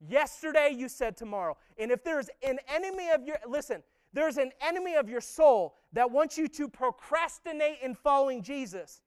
Yesterday, 0.00 0.74
you 0.76 0.88
said 0.88 1.16
tomorrow. 1.16 1.56
And 1.78 1.90
if 1.90 2.02
there's 2.02 2.28
an 2.42 2.58
enemy 2.74 3.10
of 3.10 3.24
your, 3.24 3.36
listen, 3.46 3.82
there's 4.12 4.36
an 4.36 4.50
enemy 4.60 4.96
of 4.96 5.08
your 5.08 5.20
soul 5.20 5.76
that 5.92 6.10
wants 6.10 6.36
you 6.36 6.48
to 6.48 6.68
procrastinate 6.68 7.78
in 7.82 7.94
following 7.94 8.42
Jesus 8.42 9.00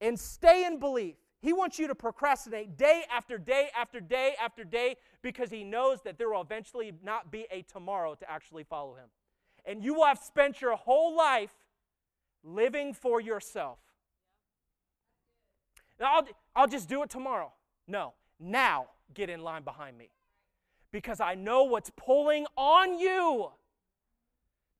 and 0.00 0.18
stay 0.18 0.64
in 0.64 0.78
belief 0.78 1.16
he 1.40 1.52
wants 1.52 1.78
you 1.78 1.86
to 1.86 1.94
procrastinate 1.94 2.76
day 2.76 3.04
after 3.10 3.38
day 3.38 3.68
after 3.76 4.00
day 4.00 4.34
after 4.42 4.64
day 4.64 4.96
because 5.22 5.50
he 5.50 5.62
knows 5.62 6.02
that 6.02 6.18
there 6.18 6.30
will 6.30 6.40
eventually 6.40 6.92
not 7.02 7.30
be 7.30 7.46
a 7.50 7.62
tomorrow 7.62 8.14
to 8.16 8.30
actually 8.30 8.64
follow 8.64 8.94
him. 8.94 9.08
And 9.64 9.84
you 9.84 9.94
will 9.94 10.06
have 10.06 10.18
spent 10.18 10.60
your 10.60 10.74
whole 10.74 11.16
life 11.16 11.54
living 12.42 12.92
for 12.92 13.20
yourself. 13.20 13.78
Now, 16.00 16.14
I'll, 16.16 16.28
I'll 16.56 16.68
just 16.68 16.88
do 16.88 17.02
it 17.02 17.10
tomorrow. 17.10 17.52
No, 17.86 18.14
now 18.40 18.86
get 19.14 19.30
in 19.30 19.42
line 19.42 19.62
behind 19.62 19.96
me 19.96 20.10
because 20.92 21.20
I 21.20 21.34
know 21.34 21.64
what's 21.64 21.90
pulling 21.96 22.46
on 22.56 22.98
you 22.98 23.50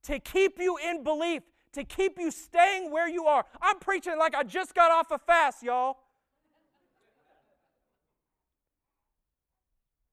to 0.04 0.18
keep 0.18 0.58
you 0.58 0.76
in 0.78 1.04
belief, 1.04 1.42
to 1.72 1.84
keep 1.84 2.18
you 2.18 2.30
staying 2.30 2.90
where 2.90 3.08
you 3.08 3.26
are. 3.26 3.44
I'm 3.60 3.78
preaching 3.78 4.18
like 4.18 4.34
I 4.34 4.42
just 4.42 4.74
got 4.74 4.90
off 4.90 5.10
a 5.10 5.18
fast, 5.18 5.62
y'all. 5.62 5.98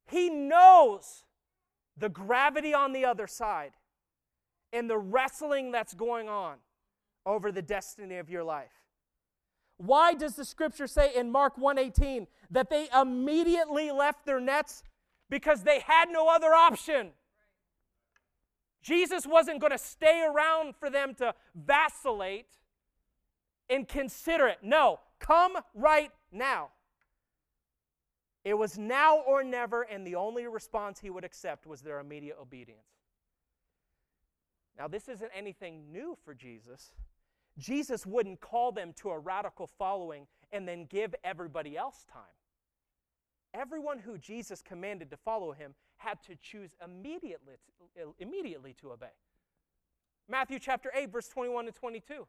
He 0.05 0.29
knows 0.29 1.23
the 1.97 2.09
gravity 2.09 2.73
on 2.73 2.93
the 2.93 3.05
other 3.05 3.27
side 3.27 3.71
and 4.71 4.89
the 4.89 4.97
wrestling 4.97 5.71
that's 5.71 5.93
going 5.93 6.29
on 6.29 6.57
over 7.25 7.51
the 7.51 7.61
destiny 7.61 8.17
of 8.17 8.29
your 8.29 8.43
life. 8.43 8.83
Why 9.77 10.13
does 10.13 10.35
the 10.35 10.45
scripture 10.45 10.87
say 10.87 11.13
in 11.13 11.31
Mark 11.31 11.57
1:18 11.57 12.27
that 12.51 12.69
they 12.69 12.87
immediately 12.93 13.91
left 13.91 14.25
their 14.25 14.39
nets 14.39 14.83
because 15.29 15.63
they 15.63 15.79
had 15.79 16.09
no 16.09 16.29
other 16.29 16.53
option? 16.53 17.13
Jesus 18.81 19.25
wasn't 19.25 19.59
going 19.59 19.71
to 19.71 19.79
stay 19.79 20.23
around 20.23 20.75
for 20.75 20.89
them 20.89 21.15
to 21.15 21.33
vacillate 21.55 22.59
and 23.69 23.87
consider 23.87 24.47
it. 24.47 24.59
No, 24.61 24.99
come 25.19 25.57
right 25.73 26.11
now. 26.31 26.69
It 28.45 28.55
was 28.55 28.77
now 28.77 29.17
or 29.27 29.43
never, 29.43 29.81
and 29.81 30.05
the 30.05 30.15
only 30.15 30.45
response 30.45 30.99
he 30.99 31.09
would 31.09 31.25
accept 31.25 31.65
was 31.65 31.81
their 31.81 31.99
immediate 31.99 32.37
obedience. 32.39 32.85
Now, 34.77 34.87
this 34.87 35.09
isn't 35.09 35.31
anything 35.35 35.91
new 35.91 36.15
for 36.23 36.35
Jesus. 36.35 36.93
Jesus 37.57 38.05
wouldn't 38.05 38.41
call 38.41 38.71
them 38.71 38.93
to 38.97 39.09
a 39.09 39.17
radical 39.17 39.65
following 39.65 40.27
and 40.51 40.67
then 40.67 40.85
give 40.85 41.15
everybody 41.23 41.75
else 41.75 42.05
time. 42.11 42.21
Everyone 43.53 43.97
who 43.97 44.17
Jesus 44.19 44.61
commanded 44.61 45.09
to 45.09 45.17
follow 45.17 45.53
him 45.53 45.73
had 45.97 46.21
to 46.23 46.35
choose 46.35 46.75
immediately, 46.83 47.55
immediately 48.19 48.75
to 48.81 48.91
obey. 48.91 49.15
Matthew 50.29 50.59
chapter 50.59 50.91
8, 50.93 51.11
verse 51.11 51.29
21 51.29 51.65
to 51.65 51.71
22. 51.71 52.27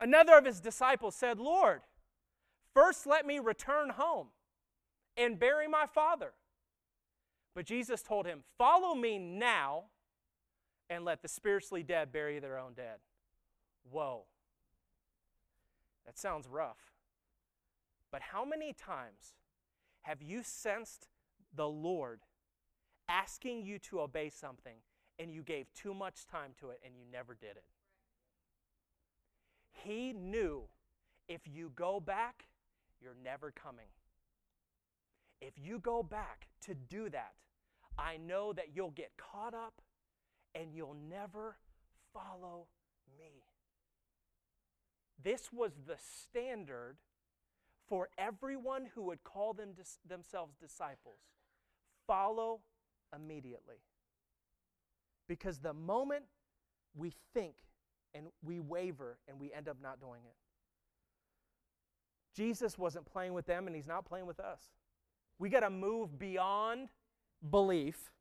Another 0.00 0.38
of 0.38 0.46
his 0.46 0.60
disciples 0.60 1.14
said, 1.14 1.38
Lord, 1.38 1.82
First, 2.74 3.06
let 3.06 3.26
me 3.26 3.38
return 3.38 3.90
home 3.90 4.28
and 5.16 5.38
bury 5.38 5.68
my 5.68 5.86
father. 5.86 6.32
But 7.54 7.66
Jesus 7.66 8.02
told 8.02 8.26
him, 8.26 8.44
Follow 8.56 8.94
me 8.94 9.18
now 9.18 9.84
and 10.88 11.04
let 11.04 11.22
the 11.22 11.28
spiritually 11.28 11.82
dead 11.82 12.12
bury 12.12 12.38
their 12.38 12.58
own 12.58 12.72
dead. 12.74 12.98
Whoa. 13.90 14.24
That 16.06 16.18
sounds 16.18 16.48
rough. 16.48 16.92
But 18.10 18.22
how 18.22 18.44
many 18.44 18.72
times 18.72 19.34
have 20.02 20.22
you 20.22 20.42
sensed 20.42 21.08
the 21.54 21.68
Lord 21.68 22.20
asking 23.08 23.62
you 23.62 23.78
to 23.80 24.00
obey 24.00 24.30
something 24.30 24.76
and 25.18 25.32
you 25.32 25.42
gave 25.42 25.72
too 25.74 25.94
much 25.94 26.26
time 26.26 26.52
to 26.60 26.70
it 26.70 26.80
and 26.84 26.94
you 26.96 27.04
never 27.10 27.34
did 27.34 27.56
it? 27.56 27.64
He 29.70 30.12
knew 30.12 30.64
if 31.28 31.42
you 31.46 31.72
go 31.74 32.00
back 32.00 32.46
you're 33.02 33.16
never 33.22 33.50
coming. 33.50 33.88
If 35.40 35.54
you 35.56 35.78
go 35.78 36.02
back 36.02 36.48
to 36.66 36.74
do 36.74 37.08
that, 37.10 37.32
I 37.98 38.16
know 38.16 38.52
that 38.52 38.68
you'll 38.74 38.90
get 38.90 39.12
caught 39.16 39.54
up 39.54 39.82
and 40.54 40.72
you'll 40.74 40.96
never 41.08 41.56
follow 42.12 42.66
me. 43.18 43.44
This 45.22 45.52
was 45.52 45.72
the 45.86 45.96
standard 45.98 46.96
for 47.88 48.08
everyone 48.16 48.86
who 48.94 49.02
would 49.02 49.24
call 49.24 49.52
them 49.52 49.72
dis- 49.76 49.98
themselves 50.08 50.54
disciples. 50.60 51.18
Follow 52.06 52.60
immediately. 53.14 53.76
Because 55.28 55.58
the 55.58 55.72
moment 55.72 56.24
we 56.94 57.12
think 57.34 57.54
and 58.14 58.26
we 58.42 58.60
waver 58.60 59.18
and 59.28 59.38
we 59.40 59.52
end 59.52 59.68
up 59.68 59.76
not 59.82 60.00
doing 60.00 60.22
it, 60.24 60.36
Jesus 62.34 62.78
wasn't 62.78 63.06
playing 63.06 63.34
with 63.34 63.46
them 63.46 63.66
and 63.66 63.76
he's 63.76 63.86
not 63.86 64.04
playing 64.04 64.26
with 64.26 64.40
us. 64.40 64.60
We 65.38 65.48
got 65.48 65.60
to 65.60 65.70
move 65.70 66.18
beyond 66.18 66.88
belief 67.50 68.12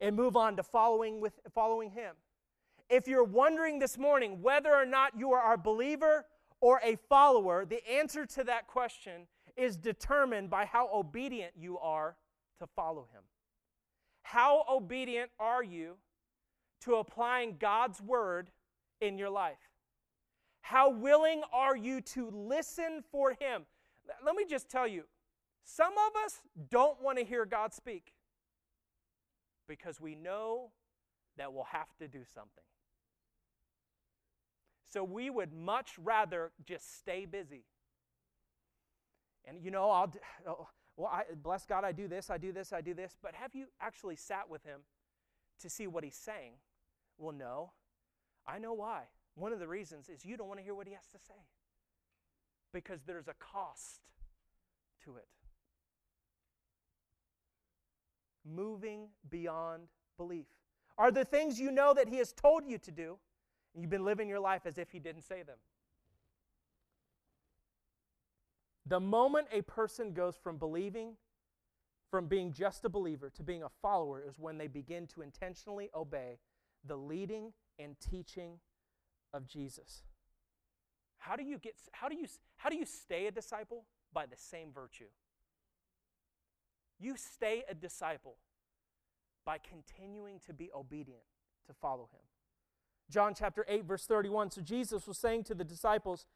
and 0.00 0.16
move 0.16 0.36
on 0.36 0.56
to 0.56 0.62
following 0.62 1.20
with 1.20 1.38
following 1.54 1.90
him. 1.90 2.14
If 2.88 3.08
you're 3.08 3.24
wondering 3.24 3.78
this 3.78 3.98
morning 3.98 4.42
whether 4.42 4.74
or 4.74 4.86
not 4.86 5.18
you 5.18 5.32
are 5.32 5.54
a 5.54 5.58
believer 5.58 6.26
or 6.60 6.80
a 6.84 6.96
follower, 7.08 7.64
the 7.64 7.86
answer 7.88 8.26
to 8.26 8.44
that 8.44 8.66
question 8.66 9.26
is 9.56 9.76
determined 9.76 10.50
by 10.50 10.66
how 10.66 10.90
obedient 10.92 11.52
you 11.58 11.78
are 11.78 12.16
to 12.58 12.66
follow 12.66 13.08
him. 13.12 13.22
How 14.22 14.64
obedient 14.68 15.30
are 15.38 15.62
you 15.62 15.94
to 16.82 16.96
applying 16.96 17.56
God's 17.58 18.00
word 18.00 18.50
in 19.00 19.18
your 19.18 19.30
life? 19.30 19.56
How 20.66 20.90
willing 20.90 21.42
are 21.52 21.76
you 21.76 22.00
to 22.00 22.28
listen 22.28 23.04
for 23.12 23.36
Him? 23.38 23.66
Let 24.24 24.34
me 24.34 24.44
just 24.50 24.68
tell 24.68 24.88
you 24.88 25.04
some 25.62 25.92
of 25.92 26.24
us 26.24 26.40
don't 26.70 27.00
want 27.00 27.18
to 27.18 27.24
hear 27.24 27.46
God 27.46 27.72
speak 27.72 28.14
because 29.68 30.00
we 30.00 30.16
know 30.16 30.72
that 31.36 31.52
we'll 31.52 31.68
have 31.70 31.96
to 32.00 32.08
do 32.08 32.24
something. 32.34 32.64
So 34.92 35.04
we 35.04 35.30
would 35.30 35.52
much 35.52 35.92
rather 36.02 36.50
just 36.64 36.98
stay 36.98 37.26
busy. 37.26 37.62
And 39.44 39.62
you 39.62 39.70
know, 39.70 39.88
I'll, 39.88 40.12
oh, 40.48 40.66
well, 40.96 41.12
I, 41.12 41.22
bless 41.40 41.64
God, 41.64 41.84
I 41.84 41.92
do 41.92 42.08
this, 42.08 42.28
I 42.28 42.38
do 42.38 42.50
this, 42.50 42.72
I 42.72 42.80
do 42.80 42.92
this. 42.92 43.14
But 43.22 43.36
have 43.36 43.54
you 43.54 43.66
actually 43.80 44.16
sat 44.16 44.50
with 44.50 44.64
Him 44.64 44.80
to 45.60 45.70
see 45.70 45.86
what 45.86 46.02
He's 46.02 46.16
saying? 46.16 46.54
Well, 47.18 47.32
no. 47.32 47.70
I 48.48 48.58
know 48.58 48.72
why. 48.72 49.02
One 49.36 49.52
of 49.52 49.60
the 49.60 49.68
reasons 49.68 50.08
is 50.08 50.24
you 50.24 50.36
don't 50.36 50.48
want 50.48 50.58
to 50.58 50.64
hear 50.64 50.74
what 50.74 50.88
he 50.88 50.94
has 50.94 51.06
to 51.12 51.18
say 51.18 51.34
because 52.72 53.00
there's 53.06 53.28
a 53.28 53.34
cost 53.34 54.00
to 55.04 55.16
it. 55.16 55.28
Moving 58.44 59.08
beyond 59.30 59.88
belief. 60.16 60.46
Are 60.98 61.10
the 61.10 61.24
things 61.24 61.60
you 61.60 61.70
know 61.70 61.92
that 61.94 62.08
He 62.08 62.16
has 62.16 62.32
told 62.32 62.66
you 62.66 62.78
to 62.78 62.90
do, 62.90 63.18
and 63.74 63.82
you've 63.82 63.90
been 63.90 64.04
living 64.04 64.28
your 64.28 64.40
life 64.40 64.62
as 64.64 64.78
if 64.78 64.90
He 64.90 64.98
didn't 64.98 65.22
say 65.22 65.42
them? 65.42 65.58
The 68.86 69.00
moment 69.00 69.48
a 69.52 69.62
person 69.62 70.12
goes 70.12 70.36
from 70.36 70.58
believing, 70.58 71.16
from 72.10 72.26
being 72.26 72.52
just 72.52 72.84
a 72.84 72.88
believer 72.88 73.30
to 73.30 73.42
being 73.42 73.62
a 73.62 73.68
follower, 73.82 74.22
is 74.26 74.38
when 74.38 74.58
they 74.58 74.68
begin 74.68 75.06
to 75.08 75.22
intentionally 75.22 75.90
obey 75.94 76.38
the 76.84 76.96
leading 76.96 77.52
and 77.78 77.96
teaching 78.00 78.60
of 79.32 79.46
Jesus. 79.46 80.02
How 81.18 81.36
do 81.36 81.42
you 81.42 81.58
get 81.58 81.74
how 81.92 82.08
do 82.08 82.16
you 82.16 82.26
how 82.56 82.68
do 82.68 82.76
you 82.76 82.86
stay 82.86 83.26
a 83.26 83.30
disciple? 83.30 83.84
By 84.12 84.26
the 84.26 84.36
same 84.36 84.72
virtue. 84.72 85.10
You 86.98 87.16
stay 87.16 87.64
a 87.68 87.74
disciple 87.74 88.36
by 89.44 89.58
continuing 89.58 90.40
to 90.46 90.54
be 90.54 90.70
obedient 90.74 91.24
to 91.66 91.74
follow 91.74 92.08
him. 92.12 92.20
John 93.10 93.34
chapter 93.36 93.64
8 93.68 93.84
verse 93.84 94.06
31 94.06 94.50
so 94.52 94.60
Jesus 94.60 95.06
was 95.06 95.18
saying 95.18 95.44
to 95.44 95.54
the 95.54 95.64
disciples 95.64 96.26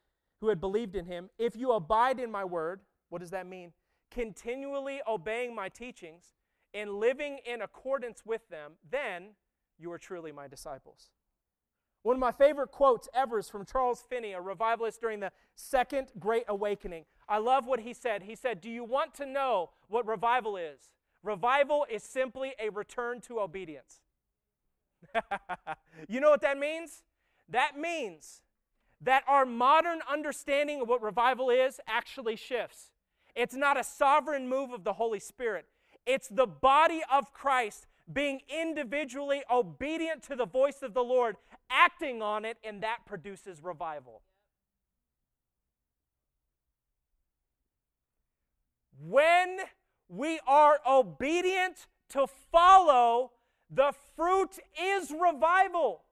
who 0.41 0.49
had 0.49 0.59
believed 0.59 0.95
in 0.95 1.05
him, 1.05 1.29
if 1.37 1.55
you 1.55 1.71
abide 1.71 2.19
in 2.19 2.31
my 2.31 2.43
word, 2.43 2.81
what 3.09 3.19
does 3.19 3.29
that 3.29 3.47
mean? 3.47 3.71
Continually 4.09 4.99
obeying 5.07 5.55
my 5.55 5.69
teachings 5.69 6.33
and 6.73 6.91
living 6.95 7.39
in 7.45 7.61
accordance 7.61 8.23
with 8.25 8.49
them, 8.49 8.73
then 8.89 9.29
you 9.77 9.91
are 9.91 9.99
truly 9.99 10.31
my 10.31 10.47
disciples. 10.47 11.11
One 12.03 12.15
of 12.15 12.19
my 12.19 12.31
favorite 12.31 12.71
quotes 12.71 13.07
ever 13.13 13.39
is 13.39 13.49
from 13.49 13.65
Charles 13.65 14.03
Finney, 14.09 14.33
a 14.33 14.41
revivalist 14.41 15.01
during 15.01 15.19
the 15.19 15.31
Second 15.55 16.07
Great 16.19 16.45
Awakening. 16.47 17.05
I 17.29 17.37
love 17.37 17.67
what 17.67 17.81
he 17.81 17.93
said. 17.93 18.23
He 18.23 18.35
said, 18.35 18.59
Do 18.59 18.69
you 18.69 18.83
want 18.83 19.13
to 19.15 19.25
know 19.25 19.69
what 19.87 20.07
revival 20.07 20.57
is? 20.57 20.91
Revival 21.23 21.85
is 21.89 22.01
simply 22.01 22.53
a 22.59 22.69
return 22.69 23.21
to 23.21 23.39
obedience. 23.39 23.99
you 26.07 26.19
know 26.19 26.31
what 26.31 26.41
that 26.41 26.57
means? 26.57 27.03
That 27.49 27.77
means 27.77 28.41
that 29.01 29.23
our 29.27 29.45
modern 29.45 29.99
understanding 30.09 30.81
of 30.81 30.87
what 30.87 31.01
revival 31.01 31.49
is 31.49 31.79
actually 31.87 32.35
shifts. 32.35 32.89
It's 33.35 33.55
not 33.55 33.79
a 33.79 33.83
sovereign 33.83 34.49
move 34.49 34.71
of 34.71 34.83
the 34.83 34.93
Holy 34.93 35.19
Spirit, 35.19 35.65
it's 36.05 36.27
the 36.27 36.47
body 36.47 37.01
of 37.11 37.31
Christ 37.31 37.85
being 38.11 38.41
individually 38.49 39.43
obedient 39.51 40.23
to 40.23 40.35
the 40.35 40.45
voice 40.45 40.81
of 40.81 40.93
the 40.93 41.03
Lord, 41.03 41.35
acting 41.69 42.21
on 42.21 42.45
it, 42.45 42.57
and 42.63 42.81
that 42.83 42.99
produces 43.05 43.63
revival. 43.63 44.21
When 48.99 49.57
we 50.09 50.39
are 50.45 50.79
obedient 50.87 51.87
to 52.09 52.27
follow, 52.51 53.31
the 53.69 53.93
fruit 54.15 54.59
is 54.79 55.11
revival. 55.11 56.03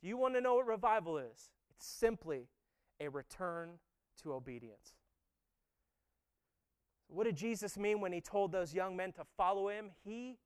Do 0.00 0.08
you 0.08 0.16
want 0.16 0.34
to 0.34 0.40
know 0.40 0.54
what 0.54 0.66
revival 0.66 1.18
is? 1.18 1.50
It's 1.76 1.86
simply 1.86 2.48
a 3.00 3.08
return 3.08 3.70
to 4.22 4.32
obedience. 4.32 4.94
What 7.08 7.24
did 7.24 7.36
Jesus 7.36 7.78
mean 7.78 8.00
when 8.00 8.12
he 8.12 8.20
told 8.20 8.52
those 8.52 8.74
young 8.74 8.96
men 8.96 9.12
to 9.12 9.24
follow 9.36 9.68
him? 9.68 9.90
He, 10.04 10.38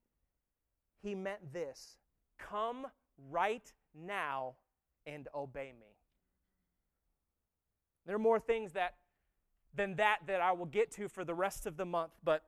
he 1.03 1.15
meant 1.15 1.53
this 1.53 1.97
come 2.39 2.87
right 3.31 3.73
now 3.95 4.55
and 5.07 5.29
obey 5.35 5.73
me. 5.79 5.87
There 8.07 8.17
are 8.17 8.21
more 8.21 8.41
things 8.41 8.73
that 8.73 8.95
than 9.75 9.97
that 9.97 10.19
that 10.27 10.41
I 10.41 10.53
will 10.53 10.67
get 10.67 10.91
to 10.93 11.09
for 11.09 11.25
the 11.25 11.35
rest 11.35 11.67
of 11.67 11.77
the 11.77 11.85
month, 11.85 12.13
but 12.23 12.43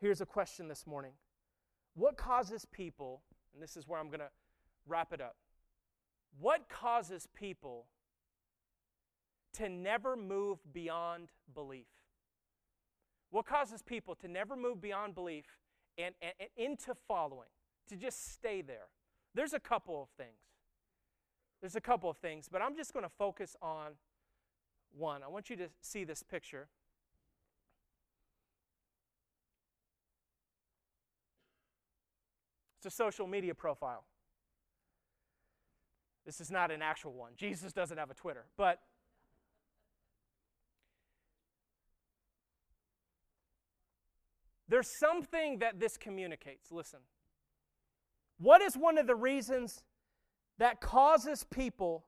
here's 0.00 0.20
a 0.20 0.26
question 0.26 0.68
this 0.68 0.86
morning. 0.86 1.12
What 1.94 2.16
causes 2.16 2.66
people, 2.70 3.22
and 3.52 3.62
this 3.62 3.76
is 3.76 3.88
where 3.88 3.98
I'm 3.98 4.08
going 4.08 4.20
to 4.20 4.30
wrap 4.86 5.12
it 5.12 5.20
up. 5.20 5.36
What 6.38 6.68
causes 6.68 7.26
people 7.34 7.86
to 9.54 9.68
never 9.68 10.16
move 10.16 10.58
beyond 10.72 11.30
belief? 11.54 11.86
What 13.36 13.44
causes 13.44 13.82
people 13.82 14.14
to 14.14 14.28
never 14.28 14.56
move 14.56 14.80
beyond 14.80 15.14
belief 15.14 15.44
and, 15.98 16.14
and, 16.22 16.32
and, 16.40 16.48
into 16.56 16.94
following, 17.06 17.50
to 17.86 17.94
just 17.94 18.32
stay 18.32 18.62
there? 18.62 18.86
There's 19.34 19.52
a 19.52 19.60
couple 19.60 20.00
of 20.00 20.08
things. 20.16 20.40
There's 21.60 21.76
a 21.76 21.80
couple 21.82 22.08
of 22.08 22.16
things, 22.16 22.48
but 22.50 22.62
I'm 22.62 22.74
just 22.74 22.94
going 22.94 23.02
to 23.02 23.12
focus 23.18 23.54
on 23.60 23.88
one. 24.96 25.22
I 25.22 25.28
want 25.28 25.50
you 25.50 25.56
to 25.56 25.68
see 25.82 26.02
this 26.02 26.22
picture. 26.22 26.68
It's 32.78 32.86
a 32.86 32.90
social 32.90 33.26
media 33.26 33.54
profile. 33.54 34.04
This 36.24 36.40
is 36.40 36.50
not 36.50 36.70
an 36.70 36.80
actual 36.80 37.12
one. 37.12 37.32
Jesus 37.36 37.74
doesn't 37.74 37.98
have 37.98 38.10
a 38.10 38.14
Twitter, 38.14 38.46
but 38.56 38.80
there's 44.68 44.88
something 44.88 45.58
that 45.60 45.78
this 45.80 45.96
communicates. 45.96 46.72
Listen. 46.72 47.00
What 48.38 48.60
is 48.60 48.76
one 48.76 48.98
of 48.98 49.06
the 49.06 49.14
reasons 49.14 49.82
that 50.58 50.80
causes 50.80 51.44
people 51.44 52.04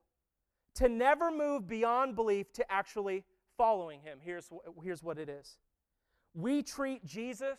to 0.79 0.89
never 0.89 1.31
move 1.31 1.67
beyond 1.67 2.15
belief 2.15 2.53
to 2.53 2.73
actually 2.73 3.25
following 3.57 4.01
him. 4.01 4.19
Here's, 4.23 4.49
here's 4.83 5.03
what 5.03 5.19
it 5.19 5.29
is 5.29 5.59
we 6.35 6.63
treat 6.63 7.05
Jesus 7.05 7.59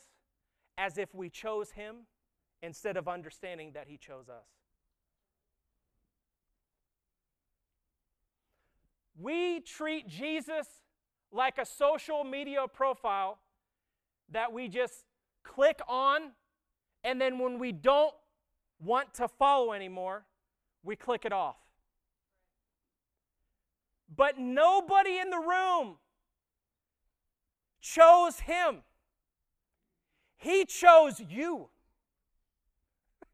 as 0.77 0.97
if 0.97 1.13
we 1.13 1.29
chose 1.29 1.71
him 1.71 2.07
instead 2.61 2.95
of 2.95 3.07
understanding 3.07 3.73
that 3.73 3.87
he 3.89 3.97
chose 3.97 4.29
us. 4.29 4.47
We 9.21 9.59
treat 9.59 10.07
Jesus 10.07 10.67
like 11.31 11.57
a 11.57 11.65
social 11.65 12.23
media 12.23 12.65
profile 12.73 13.39
that 14.31 14.53
we 14.53 14.67
just 14.67 15.05
click 15.43 15.79
on, 15.87 16.31
and 17.03 17.19
then 17.19 17.39
when 17.39 17.59
we 17.59 17.71
don't 17.71 18.13
want 18.79 19.13
to 19.15 19.27
follow 19.27 19.73
anymore, 19.73 20.25
we 20.83 20.95
click 20.95 21.25
it 21.25 21.33
off. 21.33 21.57
But 24.15 24.39
nobody 24.39 25.19
in 25.19 25.29
the 25.29 25.39
room 25.39 25.97
chose 27.81 28.39
him. 28.39 28.83
He 30.37 30.65
chose 30.65 31.21
you. 31.29 31.69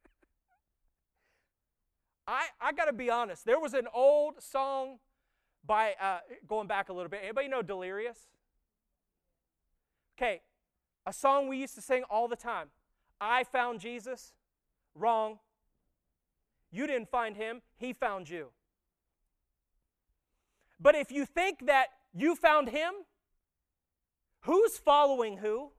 I, 2.27 2.47
I 2.59 2.73
got 2.73 2.85
to 2.85 2.93
be 2.93 3.09
honest. 3.09 3.45
There 3.45 3.59
was 3.59 3.73
an 3.73 3.87
old 3.93 4.41
song 4.41 4.97
by, 5.65 5.93
uh, 6.01 6.19
going 6.47 6.67
back 6.67 6.89
a 6.89 6.93
little 6.93 7.09
bit. 7.09 7.21
Anybody 7.23 7.47
know 7.47 7.61
Delirious? 7.61 8.17
Okay, 10.17 10.41
a 11.05 11.13
song 11.13 11.47
we 11.47 11.57
used 11.57 11.75
to 11.75 11.81
sing 11.81 12.03
all 12.09 12.27
the 12.27 12.35
time. 12.35 12.67
I 13.21 13.43
found 13.43 13.79
Jesus. 13.79 14.33
Wrong. 14.95 15.39
You 16.71 16.87
didn't 16.87 17.09
find 17.09 17.37
him, 17.37 17.61
he 17.77 17.93
found 17.93 18.29
you. 18.29 18.47
But 20.79 20.95
if 20.95 21.11
you 21.11 21.25
think 21.25 21.67
that 21.67 21.87
you 22.13 22.35
found 22.35 22.69
him, 22.69 22.91
who's 24.41 24.77
following 24.77 25.37
who? 25.37 25.71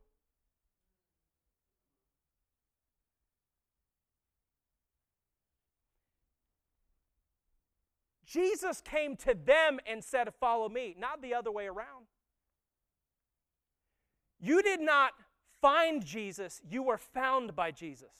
Jesus 8.26 8.80
came 8.80 9.16
to 9.16 9.34
them 9.34 9.78
and 9.86 10.02
said, 10.02 10.28
Follow 10.40 10.68
me, 10.68 10.94
not 10.98 11.22
the 11.22 11.34
other 11.34 11.50
way 11.50 11.66
around. 11.66 12.05
You 14.46 14.62
did 14.62 14.80
not 14.80 15.10
find 15.60 16.04
Jesus, 16.04 16.60
you 16.70 16.84
were 16.84 16.98
found 16.98 17.56
by 17.56 17.72
Jesus. 17.72 18.12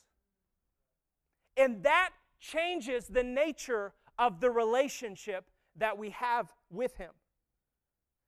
And 1.57 1.85
that 1.85 2.11
changes 2.41 3.07
the 3.07 3.23
nature 3.23 3.93
of 4.19 4.41
the 4.41 4.51
relationship 4.51 5.45
that 5.77 5.97
we 5.97 6.11
have 6.11 6.53
with 6.69 6.97
Him. 6.97 7.13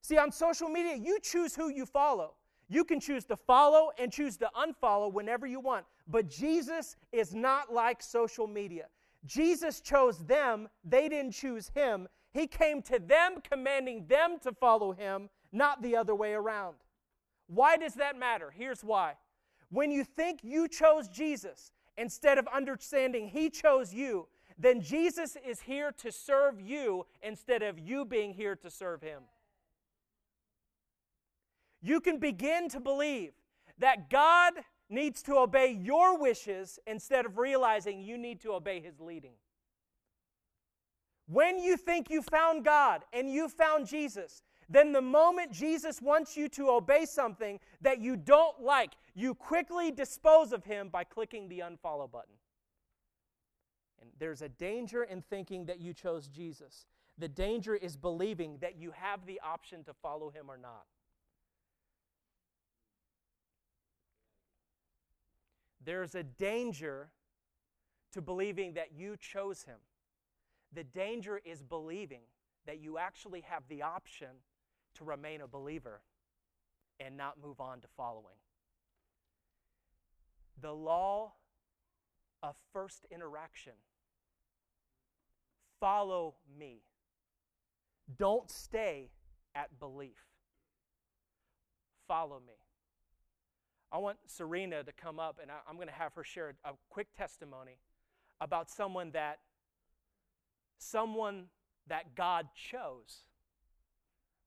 See, 0.01 0.17
on 0.17 0.31
social 0.31 0.69
media, 0.69 0.95
you 0.95 1.19
choose 1.21 1.57
who 1.57 1.71
you 1.71 1.85
follow. 1.85 2.35
You 2.69 2.85
can 2.85 3.01
choose 3.01 3.25
to 3.25 3.37
follow 3.37 3.91
and 3.99 4.13
choose 4.13 4.37
to 4.37 4.51
unfollow 4.57 5.13
whenever 5.13 5.49
you 5.49 5.59
want. 5.59 5.85
But 6.07 6.29
Jesus 6.29 6.95
is 7.11 7.35
not 7.35 7.73
like 7.73 8.01
social 8.01 8.47
media. 8.47 8.87
Jesus 9.27 9.81
chose 9.81 10.19
them, 10.25 10.69
they 10.85 11.09
didn't 11.09 11.33
choose 11.33 11.73
him. 11.75 12.07
He 12.31 12.47
came 12.47 12.81
to 12.83 13.01
them, 13.01 13.41
commanding 13.51 14.07
them 14.07 14.39
to 14.45 14.53
follow 14.53 14.93
him, 14.93 15.31
not 15.51 15.83
the 15.83 15.97
other 15.97 16.15
way 16.15 16.35
around. 16.35 16.77
Why 17.49 17.77
does 17.77 17.95
that 17.95 18.19
matter? 18.19 18.53
Here's 18.57 18.83
why. 18.83 19.15
When 19.71 19.91
you 19.91 20.05
think 20.05 20.41
you 20.43 20.69
chose 20.69 21.09
Jesus 21.09 21.73
instead 21.97 22.39
of 22.39 22.47
understanding 22.55 23.29
he 23.29 23.51
chose 23.51 23.93
you, 23.93 24.29
then 24.57 24.81
Jesus 24.81 25.37
is 25.47 25.61
here 25.61 25.93
to 25.99 26.13
serve 26.13 26.61
you 26.61 27.07
instead 27.23 27.63
of 27.63 27.79
you 27.79 28.05
being 28.05 28.33
here 28.33 28.57
to 28.57 28.71
serve 28.71 29.03
him. 29.03 29.23
You 31.81 32.01
can 32.01 32.19
begin 32.19 32.69
to 32.71 32.81
believe 32.81 33.33
that 33.79 34.11
God 34.11 34.55
needs 34.91 35.23
to 35.23 35.37
obey 35.37 35.71
your 35.73 36.19
wishes 36.19 36.79
instead 36.87 37.27
of 37.27 37.39
realizing 37.39 38.01
you 38.01 38.19
need 38.19 38.41
to 38.41 38.53
obey 38.53 38.81
His 38.81 39.01
leading. 39.01 39.35
When 41.27 41.59
you 41.59 41.77
think 41.77 42.11
you 42.11 42.23
found 42.23 42.65
God 42.65 43.05
and 43.13 43.31
you 43.31 43.49
found 43.49 43.87
Jesus, 43.87 44.43
then 44.69 44.93
the 44.93 45.01
moment 45.03 45.51
Jesus 45.51 46.03
wants 46.03 46.37
you 46.37 46.49
to 46.51 46.69
obey 46.69 47.07
something 47.07 47.59
that 47.81 48.01
you 48.01 48.17
don't 48.17 48.61
like, 48.61 48.93
you 49.15 49.35
quickly 49.35 49.91
dispose 49.91 50.53
of 50.53 50.65
him 50.65 50.89
by 50.89 51.05
clicking 51.05 51.49
the 51.49 51.61
unfollow 51.61 52.11
button. 52.11 52.35
And 54.01 54.11
there's 54.19 54.43
a 54.43 54.49
danger 54.49 55.05
in 55.05 55.23
thinking 55.23 55.67
that 55.67 55.81
you 55.81 55.95
chose 55.95 56.29
Jesus. 56.29 56.87
The 57.17 57.29
danger 57.29 57.75
is 57.75 57.97
believing 57.97 58.59
that 58.61 58.77
you 58.77 58.93
have 58.93 59.27
the 59.27 59.41
option 59.43 59.85
to 59.85 59.95
follow 59.95 60.31
him 60.31 60.51
or 60.51 60.59
not. 60.59 60.85
There's 65.85 66.15
a 66.15 66.23
danger 66.23 67.09
to 68.13 68.21
believing 68.21 68.75
that 68.75 68.93
you 68.95 69.17
chose 69.17 69.63
him. 69.63 69.79
The 70.75 70.85
danger 70.85 71.41
is 71.45 71.63
believing 71.63 72.23
that 72.67 72.81
you 72.81 72.99
actually 72.99 73.41
have 73.41 73.63
the 73.69 73.83
option 73.83 74.29
to 74.99 75.05
remain 75.05 75.41
a 75.41 75.47
believer 75.47 76.01
and 77.01 77.17
not 77.17 77.37
move 77.43 77.61
on 77.61 77.81
to 77.81 77.89
following. 77.97 78.37
The 80.61 80.73
law 80.73 81.33
of 82.43 82.57
first 82.73 83.07
interaction 83.11 83.73
follow 85.81 86.35
me. 86.59 86.83
Don't 88.17 88.51
stay 88.51 89.11
at 89.55 89.79
belief. 89.79 90.19
Follow 92.07 92.41
me. 92.47 92.55
I 93.91 93.99
want 93.99 94.19
Serena 94.27 94.83
to 94.83 94.93
come 94.93 95.19
up 95.19 95.39
and 95.41 95.51
I, 95.51 95.71
am 95.71 95.77
going 95.77 95.89
to 95.89 95.95
have 95.95 96.15
her 96.15 96.25
share 96.25 96.55
a 96.65 96.71
quick 96.91 97.09
testimony 97.17 97.79
about 98.41 98.71
someone 98.71 99.13
that 99.13 99.39
someone 100.79 101.47
that 101.87 102.15
God 102.15 102.49
chose. 102.55 103.25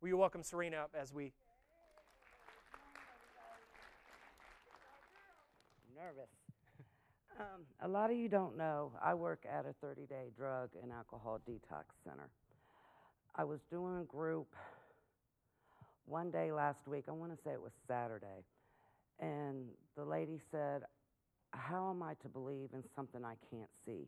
Will 0.01 0.07
you 0.09 0.17
welcome 0.17 0.41
Serena 0.41 0.77
up 0.77 0.95
as 0.99 1.13
we 1.13 1.31
I'm 5.87 5.95
nervous. 5.95 6.29
Um, 7.39 7.61
a 7.81 7.87
lot 7.87 8.09
of 8.09 8.17
you 8.17 8.27
don't 8.27 8.57
know, 8.57 8.93
I 8.99 9.13
work 9.13 9.45
at 9.47 9.67
a 9.67 9.73
30 9.73 10.07
day 10.07 10.31
drug 10.35 10.69
and 10.81 10.91
alcohol 10.91 11.39
detox 11.47 11.83
center. 12.03 12.29
I 13.35 13.43
was 13.43 13.59
doing 13.69 13.99
a 14.01 14.03
group 14.03 14.55
one 16.05 16.31
day 16.31 16.51
last 16.51 16.87
week, 16.87 17.05
I 17.07 17.11
want 17.11 17.37
to 17.37 17.43
say 17.43 17.51
it 17.51 17.61
was 17.61 17.73
Saturday, 17.87 18.43
and 19.19 19.67
the 19.95 20.03
lady 20.03 20.39
said, 20.49 20.81
How 21.51 21.91
am 21.91 22.01
I 22.01 22.15
to 22.23 22.27
believe 22.27 22.69
in 22.73 22.83
something 22.95 23.23
I 23.23 23.35
can't 23.51 23.69
see? 23.85 24.07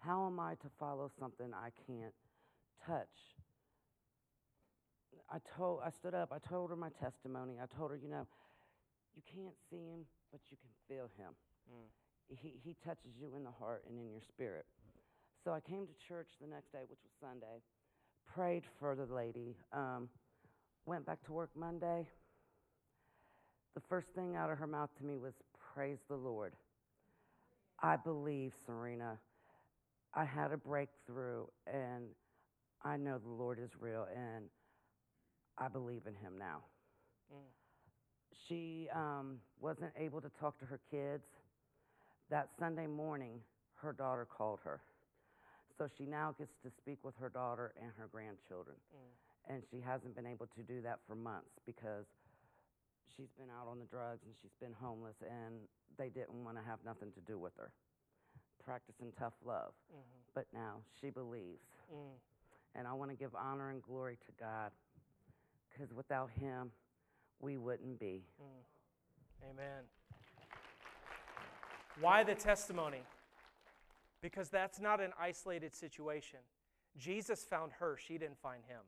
How 0.00 0.26
am 0.26 0.40
I 0.40 0.54
to 0.56 0.68
follow 0.80 1.08
something 1.20 1.52
I 1.54 1.70
can't 1.86 2.14
touch? 2.84 3.06
I 5.28 5.38
told 5.56 5.80
I 5.84 5.90
stood 5.90 6.14
up, 6.14 6.32
I 6.32 6.38
told 6.38 6.70
her 6.70 6.76
my 6.76 6.90
testimony. 6.90 7.54
I 7.62 7.66
told 7.76 7.90
her, 7.90 7.96
you 7.96 8.08
know, 8.08 8.26
you 9.16 9.22
can't 9.26 9.54
see 9.68 9.88
him, 9.88 10.06
but 10.30 10.40
you 10.50 10.56
can 10.56 10.70
feel 10.88 11.10
him. 11.18 11.34
Mm 11.70 11.88
he, 12.38 12.54
he 12.62 12.76
touches 12.84 13.10
you 13.20 13.34
in 13.36 13.44
the 13.44 13.50
heart 13.50 13.84
and 13.88 13.98
in 13.98 14.10
your 14.10 14.20
spirit. 14.20 14.66
So 15.44 15.52
I 15.52 15.60
came 15.60 15.86
to 15.86 15.92
church 16.06 16.28
the 16.40 16.46
next 16.46 16.72
day, 16.72 16.80
which 16.88 16.98
was 17.02 17.12
Sunday, 17.20 17.62
prayed 18.34 18.64
for 18.78 18.94
the 18.94 19.12
lady, 19.12 19.56
um, 19.72 20.08
went 20.86 21.06
back 21.06 21.24
to 21.24 21.32
work 21.32 21.50
Monday. 21.56 22.06
The 23.74 23.80
first 23.88 24.08
thing 24.14 24.36
out 24.36 24.50
of 24.50 24.58
her 24.58 24.66
mouth 24.66 24.90
to 24.98 25.04
me 25.04 25.16
was, 25.16 25.34
Praise 25.74 25.98
the 26.08 26.16
Lord. 26.16 26.54
I 27.82 27.96
believe, 27.96 28.52
Serena. 28.66 29.18
I 30.14 30.24
had 30.24 30.52
a 30.52 30.56
breakthrough, 30.56 31.44
and 31.66 32.06
I 32.84 32.96
know 32.96 33.18
the 33.18 33.30
Lord 33.30 33.58
is 33.62 33.70
real, 33.78 34.06
and 34.14 34.46
I 35.60 35.68
believe 35.68 36.02
in 36.06 36.14
Him 36.14 36.38
now. 36.38 36.64
Mm. 37.32 37.38
She 38.48 38.88
um, 38.94 39.38
wasn't 39.60 39.92
able 39.98 40.20
to 40.20 40.30
talk 40.40 40.58
to 40.60 40.64
her 40.64 40.80
kids 40.90 41.22
that 42.30 42.48
Sunday 42.58 42.86
morning, 42.86 43.40
her 43.76 43.92
daughter 43.92 44.26
called 44.26 44.60
her. 44.64 44.80
So 45.76 45.86
she 45.98 46.04
now 46.04 46.34
gets 46.38 46.52
to 46.64 46.70
speak 46.76 46.98
with 47.04 47.14
her 47.20 47.28
daughter 47.28 47.72
and 47.80 47.90
her 47.98 48.08
grandchildren. 48.10 48.76
Mm. 48.94 49.54
And 49.54 49.62
she 49.70 49.80
hasn't 49.80 50.14
been 50.14 50.26
able 50.26 50.46
to 50.56 50.62
do 50.62 50.80
that 50.82 50.98
for 51.06 51.14
months 51.14 51.50
because 51.66 52.06
she's 53.16 53.32
been 53.38 53.48
out 53.50 53.68
on 53.68 53.78
the 53.78 53.86
drugs 53.86 54.20
and 54.24 54.34
she's 54.40 54.54
been 54.60 54.74
homeless 54.80 55.16
and 55.20 55.56
they 55.98 56.08
didn't 56.08 56.44
want 56.44 56.56
to 56.56 56.64
have 56.64 56.78
nothing 56.84 57.12
to 57.12 57.20
do 57.26 57.38
with 57.38 57.52
her. 57.56 57.72
Practicing 58.64 59.12
tough 59.18 59.34
love. 59.44 59.72
Mm-hmm. 59.90 60.20
But 60.34 60.46
now 60.54 60.84
she 61.00 61.10
believes. 61.10 61.64
Mm. 61.92 62.16
And 62.76 62.86
I 62.86 62.92
want 62.92 63.10
to 63.10 63.16
give 63.16 63.34
honor 63.34 63.70
and 63.70 63.82
glory 63.82 64.16
to 64.26 64.32
God 64.38 64.70
because 65.70 65.92
without 65.92 66.30
Him, 66.30 66.70
we 67.40 67.56
wouldn't 67.56 67.98
be. 67.98 68.24
Mm. 68.40 69.50
Amen. 69.50 69.84
Why 72.00 72.22
the 72.22 72.34
testimony? 72.34 73.02
Because 74.22 74.48
that's 74.48 74.80
not 74.80 75.00
an 75.00 75.12
isolated 75.20 75.74
situation. 75.74 76.40
Jesus 76.96 77.44
found 77.44 77.72
her, 77.78 77.96
she 77.96 78.18
didn't 78.18 78.38
find 78.38 78.62
him. 78.66 78.80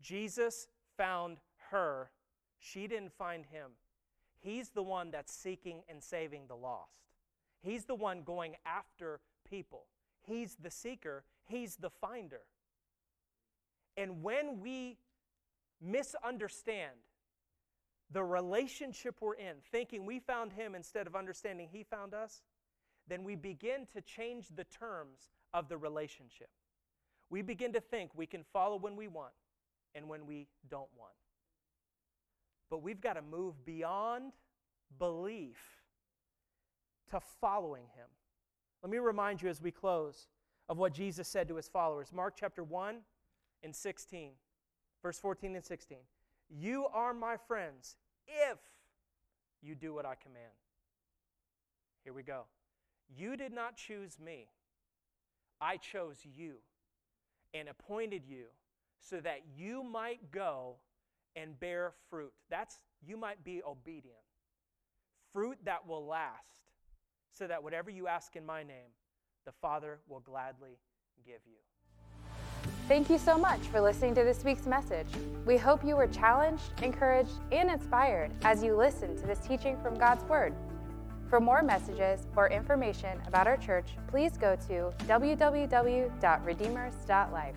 Jesus 0.00 0.68
found 0.96 1.38
her, 1.70 2.10
she 2.58 2.86
didn't 2.86 3.12
find 3.12 3.46
him. 3.46 3.72
He's 4.38 4.70
the 4.70 4.82
one 4.82 5.10
that's 5.10 5.32
seeking 5.32 5.82
and 5.88 6.02
saving 6.02 6.42
the 6.48 6.54
lost. 6.54 6.92
He's 7.62 7.84
the 7.84 7.94
one 7.94 8.22
going 8.22 8.54
after 8.64 9.20
people. 9.48 9.86
He's 10.22 10.56
the 10.56 10.70
seeker, 10.70 11.24
he's 11.44 11.76
the 11.76 11.90
finder. 11.90 12.42
And 13.96 14.22
when 14.22 14.60
we 14.60 14.98
misunderstand 15.80 16.92
the 18.12 18.22
relationship 18.22 19.16
we're 19.20 19.34
in, 19.34 19.56
thinking 19.72 20.06
we 20.06 20.20
found 20.20 20.52
him 20.52 20.74
instead 20.74 21.06
of 21.06 21.16
understanding 21.16 21.68
he 21.70 21.82
found 21.82 22.14
us, 22.14 22.42
then 23.08 23.24
we 23.24 23.34
begin 23.34 23.86
to 23.94 24.00
change 24.00 24.48
the 24.54 24.64
terms 24.64 25.30
of 25.54 25.68
the 25.68 25.76
relationship. 25.76 26.50
We 27.30 27.42
begin 27.42 27.72
to 27.72 27.80
think 27.80 28.10
we 28.14 28.26
can 28.26 28.44
follow 28.52 28.76
when 28.76 28.96
we 28.96 29.08
want 29.08 29.32
and 29.94 30.08
when 30.08 30.26
we 30.26 30.46
don't 30.70 30.90
want. 30.96 31.12
But 32.70 32.82
we've 32.82 33.00
got 33.00 33.14
to 33.14 33.22
move 33.22 33.64
beyond 33.64 34.32
belief 34.98 35.58
to 37.10 37.20
following 37.40 37.84
him. 37.94 38.06
Let 38.82 38.90
me 38.90 38.98
remind 38.98 39.42
you 39.42 39.48
as 39.48 39.60
we 39.60 39.70
close 39.70 40.28
of 40.68 40.78
what 40.78 40.92
Jesus 40.92 41.28
said 41.28 41.48
to 41.48 41.56
his 41.56 41.68
followers. 41.68 42.12
Mark 42.12 42.34
chapter 42.38 42.62
1 42.62 42.96
and 43.62 43.74
16, 43.74 44.32
verse 45.02 45.18
14 45.18 45.54
and 45.56 45.64
16. 45.64 45.98
You 46.48 46.86
are 46.92 47.12
my 47.12 47.36
friends 47.36 47.96
if 48.26 48.58
you 49.62 49.74
do 49.74 49.94
what 49.94 50.06
I 50.06 50.14
command. 50.14 50.52
Here 52.04 52.12
we 52.12 52.22
go. 52.22 52.44
You 53.08 53.36
did 53.36 53.52
not 53.52 53.76
choose 53.76 54.18
me, 54.18 54.48
I 55.60 55.76
chose 55.76 56.18
you 56.36 56.54
and 57.54 57.68
appointed 57.68 58.22
you 58.26 58.44
so 59.00 59.20
that 59.20 59.40
you 59.56 59.82
might 59.82 60.30
go 60.30 60.76
and 61.34 61.58
bear 61.58 61.92
fruit. 62.10 62.32
That's 62.50 62.78
you 63.06 63.16
might 63.16 63.44
be 63.44 63.62
obedient. 63.66 64.18
Fruit 65.32 65.58
that 65.64 65.86
will 65.86 66.06
last, 66.06 66.46
so 67.32 67.46
that 67.46 67.62
whatever 67.62 67.90
you 67.90 68.08
ask 68.08 68.36
in 68.36 68.44
my 68.44 68.62
name, 68.62 68.90
the 69.44 69.52
Father 69.52 70.00
will 70.08 70.20
gladly 70.20 70.78
give 71.24 71.40
you. 71.46 71.58
Thank 72.88 73.10
you 73.10 73.18
so 73.18 73.36
much 73.36 73.58
for 73.62 73.80
listening 73.80 74.14
to 74.14 74.22
this 74.22 74.44
week's 74.44 74.64
message. 74.64 75.08
We 75.44 75.56
hope 75.56 75.84
you 75.84 75.96
were 75.96 76.06
challenged, 76.06 76.70
encouraged, 76.82 77.32
and 77.50 77.68
inspired 77.68 78.30
as 78.44 78.62
you 78.62 78.76
listen 78.76 79.16
to 79.16 79.26
this 79.26 79.40
teaching 79.40 79.76
from 79.82 79.98
God's 79.98 80.22
Word. 80.24 80.54
For 81.28 81.40
more 81.40 81.64
messages 81.64 82.28
or 82.36 82.48
information 82.48 83.20
about 83.26 83.48
our 83.48 83.56
church, 83.56 83.88
please 84.06 84.36
go 84.36 84.54
to 84.68 84.92
www.redeemers.life. 85.08 87.56